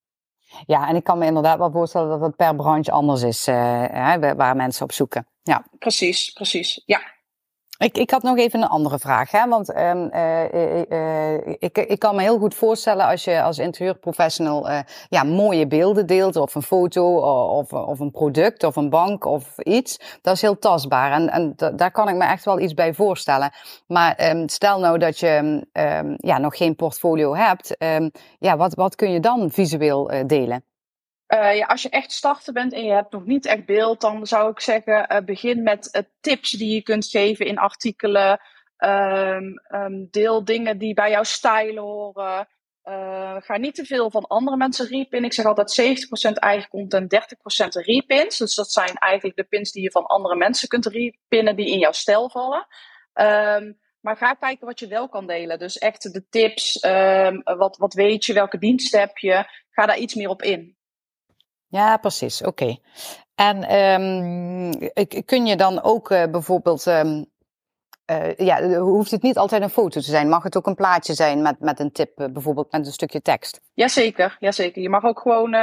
Ja, 0.66 0.88
en 0.88 0.96
ik 0.96 1.04
kan 1.04 1.18
me 1.18 1.26
inderdaad 1.26 1.58
wel 1.58 1.70
voorstellen 1.70 2.08
dat 2.08 2.20
het 2.20 2.37
per 2.37 2.56
branche 2.56 2.90
anders 2.90 3.22
is 3.22 3.46
hè, 3.46 4.34
waar 4.34 4.56
mensen 4.56 4.84
op 4.84 4.92
zoeken. 4.92 5.26
Ja. 5.42 5.64
Precies, 5.78 6.30
precies. 6.30 6.82
Ja. 6.87 7.16
Ik, 7.78 7.99
ik 7.99 8.11
had 8.11 8.23
nog 8.23 8.37
even 8.38 8.62
een 8.62 8.68
andere 8.68 8.99
vraag. 8.99 9.30
Hè? 9.30 9.49
Want 9.49 9.76
um, 9.76 10.11
uh, 10.14 10.52
uh, 10.90 11.35
ik, 11.58 11.78
ik 11.78 11.99
kan 11.99 12.14
me 12.14 12.23
heel 12.23 12.38
goed 12.38 12.54
voorstellen 12.54 13.06
als 13.06 13.25
je 13.25 13.42
als 13.42 13.58
interieurprofessional 13.58 14.70
uh, 14.70 14.78
ja, 15.08 15.23
mooie 15.23 15.66
beelden 15.66 16.06
deelt, 16.06 16.37
of 16.37 16.54
een 16.54 16.62
foto, 16.62 17.16
of, 17.58 17.73
of 17.73 18.00
een 18.00 18.11
product, 18.11 18.64
of 18.64 18.76
een 18.76 18.90
bank, 18.90 19.25
of 19.25 19.58
iets. 19.58 20.18
Dat 20.23 20.35
is 20.35 20.42
heel 20.42 20.58
tastbaar. 20.58 21.12
En, 21.12 21.30
en 21.30 21.54
daar 21.76 21.90
kan 21.90 22.08
ik 22.08 22.14
me 22.14 22.25
echt 22.25 22.44
wel 22.44 22.61
iets 22.61 22.75
bij 22.75 22.94
voorstellen. 22.94 23.50
Maar 23.87 24.30
um, 24.30 24.49
stel 24.49 24.80
nou 24.80 24.99
dat 24.99 25.18
je 25.18 25.64
um, 25.73 26.14
ja, 26.16 26.38
nog 26.38 26.56
geen 26.56 26.76
portfolio 26.76 27.35
hebt, 27.35 27.76
ja, 28.38 28.56
wat, 28.56 28.75
wat 28.75 28.94
kun 28.94 29.11
je 29.11 29.20
dan 29.20 29.50
visueel 29.50 30.11
delen? 30.26 30.67
Uh, 31.28 31.56
ja, 31.56 31.66
als 31.66 31.82
je 31.82 31.88
echt 31.88 32.12
starter 32.12 32.52
bent 32.52 32.73
en 32.73 32.85
je 32.85 32.92
hebt 32.92 33.12
nog 33.12 33.25
niet 33.25 33.47
echt 33.47 33.66
beeld, 33.66 34.00
dan 34.00 34.26
zou 34.26 34.50
ik 34.50 34.61
zeggen, 34.61 35.12
uh, 35.12 35.20
begin 35.20 35.62
met 35.62 35.88
uh, 35.92 36.02
tips 36.20 36.50
die 36.50 36.75
je 36.75 36.82
kunt 36.82 37.06
geven 37.06 37.47
in 37.47 37.58
artikelen. 37.58 38.40
Um, 38.78 39.61
um, 39.70 40.08
deel 40.11 40.44
dingen 40.44 40.78
die 40.78 40.94
bij 40.94 41.11
jouw 41.11 41.23
stijl 41.23 41.76
horen. 41.76 42.49
ga 43.42 43.56
niet 43.56 43.75
te 43.75 43.85
veel 43.85 44.11
van 44.11 44.26
andere 44.26 44.56
mensen 44.56 44.87
repinnen. 44.87 45.30
Ik 45.30 45.32
zeg 45.32 45.44
altijd 45.44 46.08
70% 46.30 46.32
eigen 46.32 46.68
content, 46.68 47.14
30% 47.14 47.66
repins. 47.68 48.37
Dus 48.37 48.54
dat 48.54 48.73
zijn 48.73 48.94
eigenlijk 48.94 49.37
de 49.37 49.44
pins 49.44 49.73
die 49.73 49.82
je 49.82 49.90
van 49.90 50.06
andere 50.06 50.37
mensen 50.37 50.68
kunt 50.68 50.87
repinnen 50.87 51.56
die 51.56 51.70
in 51.70 51.78
jouw 51.78 51.92
stijl 51.92 52.30
vallen. 52.30 52.66
Um, 53.14 53.78
maar 54.00 54.16
ga 54.16 54.35
kijken 54.35 54.66
wat 54.66 54.78
je 54.78 54.87
wel 54.87 55.08
kan 55.08 55.26
delen. 55.26 55.58
Dus 55.58 55.78
echt 55.78 56.12
de 56.12 56.28
tips, 56.28 56.80
wat, 57.44 57.76
wat 57.76 57.94
weet 57.94 58.25
je, 58.25 58.32
welke 58.32 58.58
diensten 58.58 59.00
heb 59.00 59.18
je. 59.18 59.44
Ga 59.70 59.87
daar 59.87 59.99
iets 59.99 60.14
meer 60.14 60.28
op 60.28 60.42
in. 60.42 60.77
Ja, 61.68 61.96
precies. 61.96 62.42
Oké. 62.42 62.76
En 63.34 63.75
um, 63.75 65.25
kun 65.25 65.46
je 65.46 65.56
dan 65.56 65.82
ook 65.82 66.10
uh, 66.10 66.25
bijvoorbeeld. 66.30 66.87
Um, 66.87 67.26
uh, 68.10 68.37
ja, 68.37 68.78
hoeft 68.78 69.10
het 69.10 69.22
niet 69.22 69.38
altijd 69.38 69.62
een 69.62 69.70
foto 69.70 70.00
te 70.00 70.10
zijn? 70.10 70.28
Mag 70.28 70.42
het 70.42 70.56
ook 70.56 70.66
een 70.66 70.75
plaatje 70.75 71.14
zijn 71.14 71.42
met, 71.42 71.60
met 71.60 71.80
een 71.80 71.92
tip, 71.92 72.28
bijvoorbeeld 72.32 72.72
met 72.72 72.87
een 72.87 72.92
stukje 72.92 73.22
tekst? 73.22 73.60
Jazeker, 73.75 74.37
jazeker. 74.40 74.82
Je 74.82 74.88
mag 74.88 75.04
ook 75.04 75.20
gewoon 75.20 75.56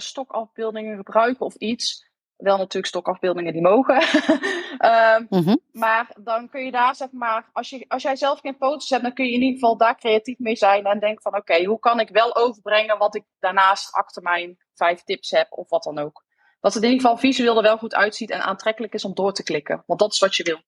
stokafbeeldingen 0.00 0.96
gebruiken 0.96 1.46
of 1.46 1.54
iets. 1.54 2.07
Wel 2.38 2.56
natuurlijk 2.56 2.86
stokafbeeldingen 2.86 3.52
die 3.52 3.62
mogen. 3.62 3.96
um, 3.96 5.26
mm 5.30 5.44
-hmm. 5.44 5.60
Maar 5.72 6.10
dan 6.20 6.48
kun 6.48 6.64
je 6.64 6.70
daar, 6.70 6.94
zeg 6.94 7.08
maar, 7.12 7.50
als, 7.52 7.70
je, 7.70 7.84
als 7.88 8.02
jij 8.02 8.16
zelf 8.16 8.40
geen 8.40 8.56
foto's 8.58 8.88
hebt, 8.88 9.02
dan 9.02 9.12
kun 9.12 9.24
je 9.24 9.32
in 9.32 9.42
ieder 9.42 9.58
geval 9.58 9.76
daar 9.76 9.96
creatief 9.96 10.38
mee 10.38 10.56
zijn 10.56 10.84
en 10.84 10.98
denken 10.98 11.22
van 11.22 11.32
oké, 11.32 11.52
okay, 11.52 11.64
hoe 11.64 11.78
kan 11.78 12.00
ik 12.00 12.08
wel 12.08 12.36
overbrengen 12.36 12.98
wat 12.98 13.14
ik 13.14 13.24
daarnaast 13.38 13.92
achter 13.92 14.22
mijn 14.22 14.58
vijf 14.74 15.02
tips 15.02 15.30
heb 15.30 15.46
of 15.50 15.68
wat 15.68 15.82
dan 15.82 15.98
ook. 15.98 16.24
Dat 16.60 16.74
het 16.74 16.82
in 16.82 16.90
ieder 16.90 17.04
geval 17.04 17.20
visueel 17.20 17.56
er 17.56 17.62
wel 17.62 17.78
goed 17.78 17.94
uitziet 17.94 18.30
en 18.30 18.40
aantrekkelijk 18.40 18.94
is 18.94 19.04
om 19.04 19.14
door 19.14 19.32
te 19.32 19.42
klikken. 19.42 19.82
Want 19.86 20.00
dat 20.00 20.12
is 20.12 20.18
wat 20.18 20.36
je 20.36 20.42
wil. 20.42 20.60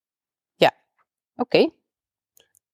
Ja, 0.55 0.73
oké. 1.37 1.57
Okay. 1.57 1.73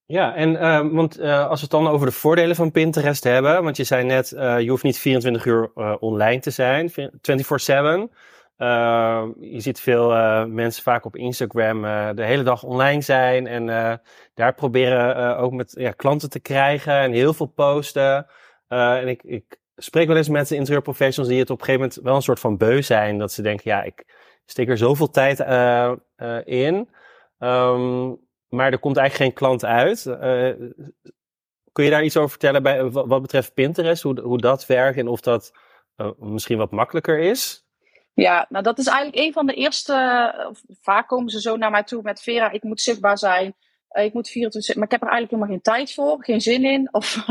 Ja, 0.07 0.35
en 0.35 0.53
uh, 0.53 0.93
want 0.93 1.21
uh, 1.21 1.49
als 1.49 1.61
we 1.61 1.67
het 1.67 1.71
dan 1.71 1.89
over 1.89 2.07
de 2.07 2.13
voordelen 2.13 2.57
van 2.57 2.71
Pinterest 2.71 3.25
hebben, 3.25 3.63
want 3.63 3.77
je 3.77 3.85
zei 3.85 4.05
net, 4.05 4.33
uh, 4.33 4.61
je 4.61 4.71
hoeft 4.71 4.83
niet 4.83 4.99
24 4.99 5.45
uur 5.45 5.73
online 5.99 6.41
te 6.41 6.51
zijn, 6.51 6.91
24/7. 6.91 6.95
Je 8.57 9.57
ziet 9.57 9.81
veel 9.81 10.09
mensen 10.47 10.83
vaak 10.83 11.05
op 11.05 11.17
Instagram 11.17 11.83
de 12.17 12.25
hele 12.25 12.43
dag 12.43 12.63
online 12.63 13.01
zijn 13.01 13.47
en 13.47 13.67
daar 14.35 14.55
proberen 14.55 15.37
ook 15.37 15.53
met 15.53 15.75
ja, 15.79 15.91
klanten 15.91 16.31
te 16.31 16.41
krijgen 16.41 16.95
en 16.95 17.13
heel 17.13 17.35
veel 17.35 17.47
posten. 17.47 18.27
en 18.69 19.09
ik, 19.09 19.23
ik 19.23 19.59
spreek 19.77 20.07
wel 20.07 20.17
eens 20.17 20.29
met 20.29 20.51
interieurprofessionals 20.51 21.33
die 21.33 21.41
het 21.41 21.51
op 21.51 21.59
een 21.59 21.65
gegeven 21.65 21.87
moment 21.87 22.05
wel 22.05 22.15
een 22.15 22.23
soort 22.23 22.41
van 22.41 22.57
beu 22.57 22.83
zijn. 22.83 23.19
Dat 23.19 23.33
ze 23.33 23.43
denken, 23.43 23.71
ja, 23.71 23.83
ik 23.83 24.05
steek 24.45 24.69
er 24.69 24.79
zoveel 24.79 25.11
tijd 25.11 25.41
in. 26.45 26.89
Ehm, 27.39 28.15
maar 28.49 28.73
er 28.73 28.79
komt 28.79 28.97
eigenlijk 28.97 29.15
geen 29.15 29.33
klant 29.33 29.65
uit. 29.65 30.03
kun 31.73 31.85
je 31.85 31.91
daar 31.91 32.05
iets 32.05 32.17
over 32.17 32.31
vertellen 32.31 32.63
bij, 32.63 32.91
wat 32.91 33.23
betreft 33.23 33.55
Pinterest? 33.55 34.03
Hoe, 34.03 34.21
hoe 34.21 34.39
dat 34.39 34.67
werkt 34.67 34.99
en 34.99 35.09
of 35.09 35.21
dat 35.21 35.53
misschien 36.19 36.59
wat 36.59 36.71
makkelijker 36.71 37.19
is? 37.19 37.66
Ja, 38.17 38.47
nou 38.49 38.65
dat 38.65 38.79
is 38.79 38.87
eigenlijk 38.87 39.27
een 39.27 39.33
van 39.33 39.47
de 39.47 39.55
eerste. 39.55 40.55
Vaak 40.81 41.09
komen 41.09 41.31
ze 41.31 41.41
zo 41.41 41.57
naar 41.57 41.71
mij 41.71 41.83
toe 41.83 42.03
met 42.03 42.21
Vera, 42.21 42.51
ik 42.51 42.63
moet 42.63 42.81
zichtbaar 42.81 43.19
zijn. 43.19 43.55
Eh, 43.89 44.05
ik 44.05 44.13
moet 44.13 44.29
24, 44.29 44.75
maar 44.75 44.85
ik 44.85 44.91
heb 44.91 45.03
er 45.03 45.09
eigenlijk 45.09 45.31
helemaal 45.33 45.63
geen 45.63 45.75
tijd 45.75 45.95
voor, 45.95 46.25
geen 46.25 46.41
zin 46.41 46.65
in. 46.65 46.89
Of 46.95 47.25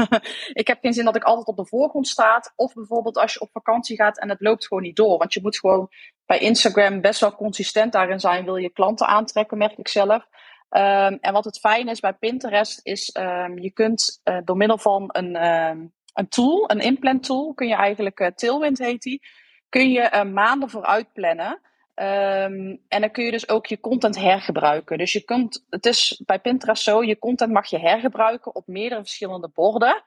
ik 0.54 0.68
heb 0.68 0.78
geen 0.82 0.94
zin 0.94 1.06
dat 1.06 1.16
ik 1.16 1.24
altijd 1.24 1.48
op 1.48 1.56
de 1.56 1.66
voorgrond 1.66 2.08
sta. 2.08 2.42
Of 2.56 2.74
bijvoorbeeld 2.74 3.18
als 3.18 3.34
je 3.34 3.40
op 3.40 3.50
vakantie 3.52 3.96
gaat 3.96 4.20
en 4.20 4.30
het 4.30 4.42
loopt 4.42 4.68
gewoon 4.68 4.84
niet 4.84 4.96
door. 4.96 5.18
Want 5.18 5.34
je 5.34 5.40
moet 5.42 5.60
gewoon 5.60 5.90
bij 6.26 6.40
Instagram 6.40 7.02
best 7.02 7.20
wel 7.20 7.36
consistent 7.36 7.92
daarin 7.92 8.20
zijn. 8.20 8.46
Wil 8.46 8.56
je 8.56 8.70
klanten 8.70 9.08
aantrekken, 9.08 9.58
merk 9.58 9.78
ik 9.78 9.88
zelf. 9.88 10.28
Um, 10.70 11.18
en 11.22 11.34
wat 11.34 11.46
het 11.46 11.60
fijn 11.60 11.88
is 11.88 12.00
bij 12.00 12.14
Pinterest, 12.14 12.80
is 12.84 13.16
um, 13.20 13.60
je 13.60 13.72
kunt 13.72 14.22
door 14.44 14.58
middel 14.58 14.78
van 14.78 15.10
een, 15.12 15.46
um, 15.46 15.94
een 16.14 16.28
tool, 16.28 16.72
een 16.72 16.80
inplan 16.80 17.20
tool, 17.20 17.54
kun 17.54 17.68
je 17.68 17.76
eigenlijk, 17.76 18.20
uh, 18.20 18.28
Tailwind 18.28 18.78
heet 18.78 19.02
die 19.02 19.22
kun 19.70 19.92
je 19.92 20.12
uh, 20.14 20.24
maanden 20.24 20.70
vooruit 20.70 21.14
plannen. 21.14 21.60
Um, 21.96 22.82
en 22.88 23.02
dan 23.02 23.12
kun 23.12 23.24
je 23.24 23.32
dus 23.32 23.50
ook 23.50 23.66
je 23.66 23.80
content 23.80 24.20
hergebruiken. 24.20 24.98
Dus 24.98 25.12
je 25.12 25.22
kunt, 25.22 25.66
het 25.70 25.86
is 25.86 26.22
bij 26.26 26.40
Pinterest 26.40 26.84
zo, 26.84 27.04
je 27.04 27.20
content 27.20 27.52
mag 27.52 27.68
je 27.68 27.80
hergebruiken 27.80 28.56
op 28.56 28.68
meerdere 28.68 29.02
verschillende 29.02 29.50
borden. 29.54 30.04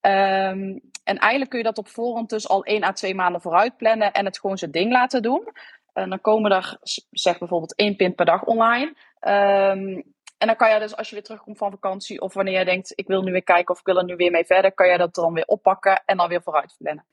Um, 0.00 0.80
en 1.04 1.18
eigenlijk 1.18 1.50
kun 1.50 1.58
je 1.58 1.64
dat 1.64 1.78
op 1.78 1.88
voorhand 1.88 2.30
dus 2.30 2.48
al 2.48 2.64
één 2.64 2.84
à 2.84 2.92
twee 2.92 3.14
maanden 3.14 3.40
vooruit 3.40 3.76
plannen 3.76 4.12
en 4.12 4.24
het 4.24 4.38
gewoon 4.38 4.58
zijn 4.58 4.70
ding 4.70 4.92
laten 4.92 5.22
doen. 5.22 5.48
En 5.92 6.08
dan 6.08 6.20
komen 6.20 6.50
er, 6.50 6.76
zeg 7.10 7.38
bijvoorbeeld 7.38 7.74
één 7.74 7.96
pin 7.96 8.14
per 8.14 8.26
dag 8.26 8.44
online. 8.44 8.86
Um, 9.20 10.02
en 10.38 10.46
dan 10.48 10.56
kan 10.56 10.72
je 10.72 10.78
dus 10.78 10.96
als 10.96 11.08
je 11.08 11.14
weer 11.14 11.24
terugkomt 11.24 11.58
van 11.58 11.70
vakantie 11.70 12.20
of 12.20 12.34
wanneer 12.34 12.58
je 12.58 12.64
denkt, 12.64 12.92
ik 12.94 13.06
wil 13.06 13.22
nu 13.22 13.32
weer 13.32 13.42
kijken 13.42 13.74
of 13.74 13.80
ik 13.80 13.86
wil 13.86 13.98
er 13.98 14.04
nu 14.04 14.16
weer 14.16 14.30
mee 14.30 14.44
verder, 14.44 14.72
kan 14.72 14.88
je 14.88 14.98
dat 14.98 15.14
dan 15.14 15.32
weer 15.32 15.46
oppakken 15.46 16.02
en 16.04 16.16
dan 16.16 16.28
weer 16.28 16.42
vooruit 16.42 16.74
plannen. 16.78 17.04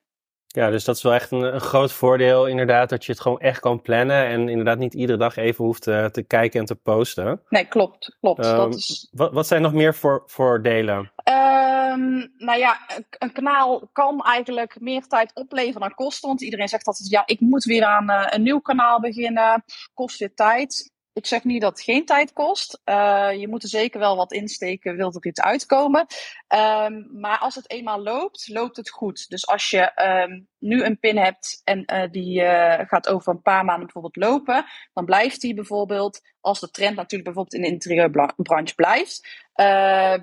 Ja, 0.51 0.69
dus 0.69 0.83
dat 0.83 0.95
is 0.95 1.03
wel 1.03 1.13
echt 1.13 1.31
een, 1.31 1.53
een, 1.53 1.59
groot 1.59 1.91
voordeel 1.91 2.47
inderdaad, 2.47 2.89
dat 2.89 3.05
je 3.05 3.11
het 3.11 3.21
gewoon 3.21 3.39
echt 3.39 3.59
kan 3.59 3.81
plannen 3.81 4.25
en 4.25 4.49
inderdaad 4.49 4.77
niet 4.77 4.93
iedere 4.93 5.17
dag 5.17 5.35
even 5.35 5.65
hoeft 5.65 5.81
te, 5.81 6.09
te 6.11 6.23
kijken 6.23 6.59
en 6.59 6.65
te 6.65 6.75
posten. 6.75 7.41
Nee, 7.49 7.65
klopt, 7.65 8.17
klopt. 8.19 8.45
Um, 8.45 8.55
dat 8.55 8.75
is... 8.75 9.09
wat, 9.11 9.33
wat 9.33 9.47
zijn 9.47 9.61
nog 9.61 9.73
meer 9.73 9.95
voor, 9.95 10.23
voordelen? 10.25 10.97
Um, 10.97 12.33
nou 12.37 12.59
ja, 12.59 12.79
een, 12.87 13.05
een, 13.09 13.31
kanaal 13.31 13.89
kan 13.93 14.21
eigenlijk 14.21 14.79
meer 14.79 15.07
tijd 15.07 15.31
opleveren 15.33 15.81
dan 15.81 15.93
kosten, 15.93 16.27
want 16.27 16.41
iedereen 16.41 16.67
zegt 16.67 16.87
altijd, 16.87 17.09
ja, 17.09 17.23
ik 17.25 17.39
moet 17.39 17.63
weer 17.63 17.83
aan 17.83 18.09
uh, 18.09 18.25
een 18.29 18.43
nieuw 18.43 18.59
kanaal 18.59 18.99
beginnen, 18.99 19.63
kost 19.93 20.19
weer 20.19 20.33
tijd. 20.33 20.91
Ik 21.19 21.25
zeg 21.25 21.43
niet 21.43 21.61
dat 21.61 21.71
het 21.71 21.81
geen 21.81 22.05
tijd 22.05 22.33
kost. 22.33 22.81
Uh, 22.85 23.29
je 23.39 23.47
moet 23.47 23.63
er 23.63 23.69
zeker 23.69 23.99
wel 23.99 24.15
wat 24.15 24.31
insteken, 24.31 24.95
wil 24.95 25.13
er 25.13 25.25
iets 25.25 25.41
uitkomen. 25.41 26.05
Um, 26.47 27.09
maar 27.19 27.37
als 27.37 27.55
het 27.55 27.69
eenmaal 27.69 28.03
loopt, 28.03 28.47
loopt 28.47 28.77
het 28.77 28.89
goed. 28.89 29.29
Dus 29.29 29.47
als 29.47 29.69
je 29.69 29.91
um, 30.25 30.47
nu 30.57 30.83
een 30.83 30.99
pin 30.99 31.17
hebt 31.17 31.61
en 31.63 31.93
uh, 31.93 32.11
die 32.11 32.41
uh, 32.41 32.79
gaat 32.79 33.07
over 33.09 33.33
een 33.33 33.41
paar 33.41 33.65
maanden 33.65 33.83
bijvoorbeeld 33.85 34.15
lopen, 34.15 34.65
dan 34.93 35.05
blijft 35.05 35.41
die 35.41 35.53
bijvoorbeeld, 35.53 36.21
als 36.39 36.59
de 36.59 36.71
trend 36.71 36.95
natuurlijk 36.95 37.23
bijvoorbeeld 37.23 37.53
in 37.53 37.61
de 37.61 37.73
interieurbranche 37.73 38.75
blijft, 38.75 39.47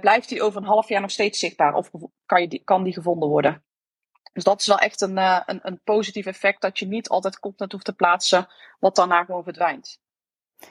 blijft 0.00 0.28
die 0.28 0.42
over 0.42 0.60
een 0.60 0.68
half 0.68 0.88
jaar 0.88 1.00
nog 1.00 1.10
steeds 1.10 1.38
zichtbaar 1.38 1.74
of 1.74 1.90
kan, 2.26 2.40
je 2.40 2.48
die, 2.48 2.64
kan 2.64 2.84
die 2.84 2.92
gevonden 2.92 3.28
worden. 3.28 3.64
Dus 4.32 4.44
dat 4.44 4.60
is 4.60 4.66
wel 4.66 4.78
echt 4.78 5.00
een, 5.00 5.16
een, 5.16 5.60
een 5.62 5.80
positief 5.84 6.26
effect 6.26 6.60
dat 6.60 6.78
je 6.78 6.86
niet 6.86 7.08
altijd 7.08 7.38
content 7.38 7.72
hoeft 7.72 7.84
te 7.84 7.94
plaatsen 7.94 8.48
wat 8.78 8.96
daarna 8.96 9.24
gewoon 9.24 9.42
verdwijnt. 9.42 10.04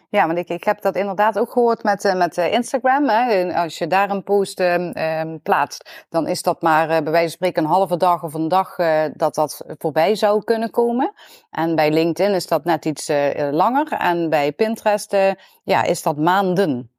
Ja, 0.10 0.28
want 0.28 0.38
ik, 0.38 0.50
ik 0.50 0.64
heb 0.64 0.82
dat 0.82 0.96
inderdaad 0.96 1.40
ook 1.40 1.52
gehoord 1.52 1.84
met, 1.84 2.04
uh, 2.04 2.16
met 2.16 2.38
uh, 2.38 2.54
Instagram. 2.54 3.10
Hè. 3.10 3.54
Als 3.56 3.78
je 3.78 3.88
daar 3.88 4.10
een 4.10 4.24
post 4.24 4.60
uh, 4.60 5.34
plaatst, 5.44 6.06
dan 6.10 6.28
is 6.28 6.42
dat 6.42 6.62
maar 6.62 6.88
bij 6.88 7.02
wijze 7.04 7.20
van 7.20 7.30
spreken 7.30 7.64
een 7.64 7.70
halve 7.70 7.98
dag 7.98 8.24
of 8.24 8.34
een 8.34 8.48
dag 8.48 8.76
dat 9.14 9.36
dat 9.36 9.66
voorbij 9.78 10.16
zou 10.16 10.44
kunnen 10.44 10.72
komen. 10.72 11.14
En 11.52 11.76
bij 11.76 11.92
LinkedIn 11.92 12.34
is 12.34 12.48
dat 12.48 12.64
net 12.64 12.86
iets 12.86 13.12
langer. 13.52 13.92
En 13.92 14.30
bij 14.30 14.52
Pinterest 14.52 15.18
ja, 15.64 15.84
is 15.84 16.02
dat 16.02 16.18
maanden. 16.18 16.90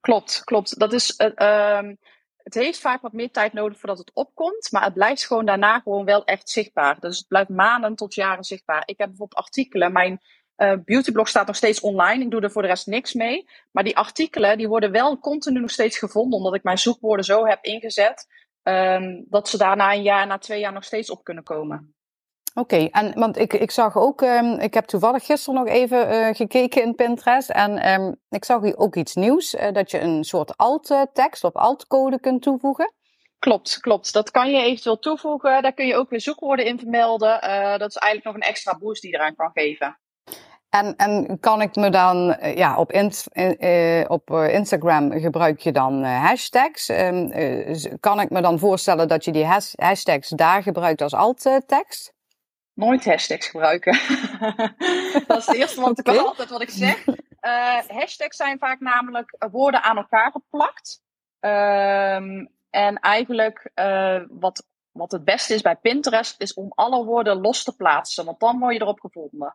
Klopt, 0.00 0.44
klopt. 0.44 0.78
Dat 0.78 0.92
is, 0.92 1.16
ehm, 1.16 1.94
het 2.36 2.54
heeft 2.54 2.80
vaak 2.80 3.02
wat 3.02 3.12
meer 3.12 3.30
tijd 3.30 3.52
nodig 3.52 3.78
voordat 3.78 3.98
het 3.98 4.10
opkomt. 4.14 4.68
Maar 4.70 4.84
het 4.84 4.94
blijft 4.94 5.26
gewoon 5.26 5.44
daarna 5.46 5.78
gewoon 5.78 6.04
wel 6.04 6.24
echt 6.24 6.50
zichtbaar. 6.50 7.00
Dus 7.00 7.18
het 7.18 7.28
blijft 7.28 7.48
maanden 7.48 7.94
tot 7.94 8.14
jaren 8.14 8.44
zichtbaar. 8.44 8.82
Ik 8.86 8.98
heb 8.98 9.08
bijvoorbeeld 9.08 9.40
artikelen. 9.40 9.92
Mijn 9.92 10.20
uh, 10.56 10.72
beautyblog 10.84 11.28
staat 11.28 11.46
nog 11.46 11.56
steeds 11.56 11.80
online. 11.80 12.24
Ik 12.24 12.30
doe 12.30 12.40
er 12.40 12.50
voor 12.50 12.62
de 12.62 12.68
rest 12.68 12.86
niks 12.86 13.12
mee. 13.12 13.48
Maar 13.70 13.84
die 13.84 13.96
artikelen 13.96 14.58
die 14.58 14.68
worden 14.68 14.90
wel 14.90 15.18
continu 15.18 15.60
nog 15.60 15.70
steeds 15.70 15.98
gevonden. 15.98 16.38
Omdat 16.38 16.54
ik 16.54 16.62
mijn 16.62 16.78
zoekwoorden 16.78 17.24
zo 17.24 17.46
heb 17.46 17.64
ingezet. 17.64 18.26
Um, 18.62 19.24
dat 19.28 19.48
ze 19.48 19.58
daar 19.58 19.76
na 19.76 19.92
een 19.92 20.02
jaar, 20.02 20.26
na 20.26 20.38
twee 20.38 20.60
jaar 20.60 20.72
nog 20.72 20.84
steeds 20.84 21.10
op 21.10 21.24
kunnen 21.24 21.44
komen. 21.44 21.94
Oké, 22.54 22.74
okay, 22.74 22.88
en 22.90 23.18
want 23.18 23.38
ik, 23.38 23.52
ik 23.52 23.70
zag 23.70 23.96
ook, 23.96 24.20
um, 24.20 24.58
ik 24.58 24.74
heb 24.74 24.84
toevallig 24.84 25.24
gisteren 25.24 25.60
nog 25.60 25.68
even 25.68 26.12
uh, 26.12 26.34
gekeken 26.34 26.82
in 26.82 26.94
Pinterest. 26.94 27.50
En 27.50 27.92
um, 27.92 28.16
ik 28.28 28.44
zag 28.44 28.62
hier 28.62 28.76
ook 28.76 28.96
iets 28.96 29.14
nieuws. 29.14 29.54
Uh, 29.54 29.72
dat 29.72 29.90
je 29.90 30.00
een 30.00 30.24
soort 30.24 30.56
alt-tekst 30.56 31.44
of 31.44 31.54
alt-code 31.54 32.20
kunt 32.20 32.42
toevoegen. 32.42 32.92
Klopt, 33.38 33.80
klopt. 33.80 34.12
Dat 34.12 34.30
kan 34.30 34.50
je 34.50 34.62
eventueel 34.62 34.98
toevoegen. 34.98 35.62
Daar 35.62 35.74
kun 35.74 35.86
je 35.86 35.96
ook 35.96 36.10
weer 36.10 36.20
zoekwoorden 36.20 36.66
in 36.66 36.78
vermelden. 36.78 37.44
Uh, 37.44 37.76
dat 37.78 37.88
is 37.88 37.96
eigenlijk 37.96 38.24
nog 38.24 38.34
een 38.34 38.50
extra 38.50 38.78
boost 38.78 39.02
die 39.02 39.10
je 39.10 39.16
eraan 39.16 39.34
kan 39.34 39.50
geven. 39.52 39.98
En, 40.74 40.96
en 40.96 41.40
kan 41.40 41.60
ik 41.60 41.74
me 41.74 41.90
dan, 41.90 42.34
eh, 42.34 42.56
ja, 42.56 42.76
op, 42.76 42.92
in, 42.92 43.12
uh, 43.32 44.04
op 44.08 44.30
eh, 44.30 44.54
Instagram 44.54 45.10
gebruik 45.20 45.60
je 45.60 45.72
dan 45.72 46.04
hashtags. 46.04 46.88
Um, 46.88 47.30
kan 48.00 48.20
ik 48.20 48.30
me 48.30 48.40
dan 48.40 48.58
voorstellen 48.58 49.08
dat 49.08 49.24
je 49.24 49.32
die 49.32 49.44
hashtags 49.76 50.28
daar 50.28 50.62
gebruikt 50.62 51.02
als 51.02 51.14
alt-tekst? 51.14 52.12
Nooit 52.72 53.04
hashtags 53.04 53.48
gebruiken. 53.48 53.92
dat 55.26 55.38
is 55.38 55.46
het 55.46 55.56
eerste 55.56 55.80
wat 55.80 55.98
okay. 55.98 56.14
ik 56.14 56.20
altijd 56.20 56.50
wat 56.50 56.62
ik 56.62 56.70
zeg. 56.70 57.04
hashtags 57.88 58.36
zijn 58.36 58.58
vaak 58.58 58.80
namelijk 58.80 59.36
woorden 59.50 59.82
aan 59.82 59.96
elkaar 59.96 60.30
geplakt. 60.30 61.02
Um, 61.40 62.50
en 62.70 62.98
eigenlijk 63.00 63.70
wat, 64.30 64.66
wat 64.92 65.12
het 65.12 65.24
beste 65.24 65.54
is 65.54 65.62
bij 65.62 65.76
Pinterest, 65.76 66.40
is 66.40 66.54
om 66.54 66.72
alle 66.74 67.04
woorden 67.04 67.40
los 67.40 67.64
te 67.64 67.76
plaatsen. 67.76 68.24
Want 68.24 68.40
dan 68.40 68.58
word 68.58 68.74
je 68.74 68.80
erop 68.80 69.00
gevonden. 69.00 69.54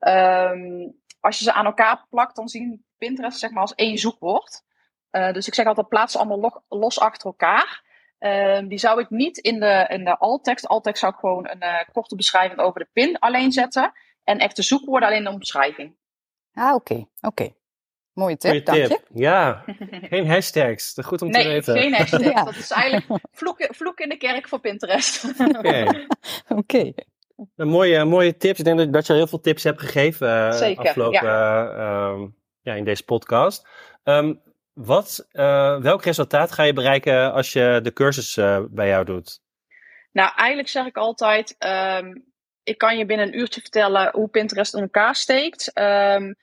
Um, 0.00 0.98
als 1.20 1.38
je 1.38 1.44
ze 1.44 1.52
aan 1.52 1.64
elkaar 1.64 2.06
plakt, 2.10 2.36
dan 2.36 2.48
zien 2.48 2.84
Pinterest 2.98 3.38
zeg 3.38 3.50
maar 3.50 3.62
als 3.62 3.74
één 3.74 3.98
zoekwoord. 3.98 4.62
Uh, 5.10 5.32
dus 5.32 5.46
ik 5.46 5.54
zeg 5.54 5.66
altijd, 5.66 5.88
plaats 5.88 6.12
ze 6.12 6.18
allemaal 6.18 6.62
los 6.68 7.00
achter 7.00 7.26
elkaar. 7.26 7.88
Uh, 8.20 8.68
die 8.68 8.78
zou 8.78 9.00
ik 9.00 9.10
niet 9.10 9.38
in 9.38 9.60
de, 9.60 9.86
in 9.88 10.04
de 10.04 10.18
alt-tekst. 10.18 10.68
Alt-tekst 10.68 11.00
zou 11.00 11.12
ik 11.12 11.18
gewoon 11.18 11.48
een 11.48 11.62
uh, 11.62 11.78
korte 11.92 12.16
beschrijving 12.16 12.60
over 12.60 12.80
de 12.80 12.88
pin 12.92 13.18
alleen 13.18 13.52
zetten. 13.52 13.92
En 14.24 14.38
echte 14.38 14.62
zoekwoorden 14.62 15.08
alleen 15.08 15.24
in 15.24 15.24
de 15.24 15.30
omschrijving. 15.30 15.96
Ah, 16.52 16.74
oké. 16.74 16.92
Okay. 16.92 17.08
Oké. 17.20 17.26
Okay. 17.26 17.54
Mooie 18.12 18.36
tip, 18.36 18.64
dank 18.64 18.78
tip. 18.78 18.88
je. 18.88 19.20
Ja, 19.20 19.64
geen 20.10 20.28
hashtags. 20.28 20.96
Goed 21.02 21.22
om 21.22 21.28
nee, 21.28 21.42
te 21.42 21.48
weten. 21.48 21.74
Nee, 21.74 21.82
geen 21.82 21.94
hashtags. 21.94 22.24
ja. 22.24 22.44
Dat 22.50 22.56
is 22.56 22.70
eigenlijk 22.70 23.22
vloek, 23.32 23.68
vloek 23.70 24.00
in 24.00 24.08
de 24.08 24.16
kerk 24.16 24.48
voor 24.48 24.60
Pinterest. 24.60 25.24
Oké. 25.40 25.58
Oké. 25.58 26.06
Okay. 26.48 26.94
Een 27.56 27.68
mooie, 27.68 28.04
mooie 28.04 28.36
tips. 28.36 28.58
Ik 28.58 28.64
denk 28.64 28.92
dat, 28.92 29.06
je 29.06 29.12
al 29.12 29.18
heel 29.18 29.28
veel 29.28 29.40
tips 29.40 29.62
hebt 29.62 29.80
gegeven 29.80 30.54
Zeker, 30.54 30.84
afgelopen 30.84 31.22
ja. 31.22 32.12
Uh, 32.12 32.26
ja, 32.60 32.74
in 32.74 32.84
deze 32.84 33.04
podcast. 33.04 33.68
Um, 34.04 34.42
wat, 34.72 35.28
uh, 35.32 35.80
welk 35.80 36.04
resultaat 36.04 36.52
ga 36.52 36.62
je 36.62 36.72
bereiken 36.72 37.32
als 37.32 37.52
je 37.52 37.80
de 37.82 37.92
cursus 37.92 38.34
bij 38.70 38.88
jou 38.88 39.04
doet? 39.04 39.40
Nou, 40.12 40.32
eigenlijk 40.36 40.68
zeg 40.68 40.86
ik 40.86 40.96
altijd: 40.96 41.56
um, 41.98 42.24
ik 42.62 42.78
kan 42.78 42.98
je 42.98 43.06
binnen 43.06 43.26
een 43.26 43.38
uurtje 43.38 43.60
vertellen 43.60 44.10
hoe 44.12 44.28
Pinterest 44.28 44.74
in 44.74 44.82
elkaar 44.82 45.14
steekt. 45.14 45.78
Um, 45.78 46.36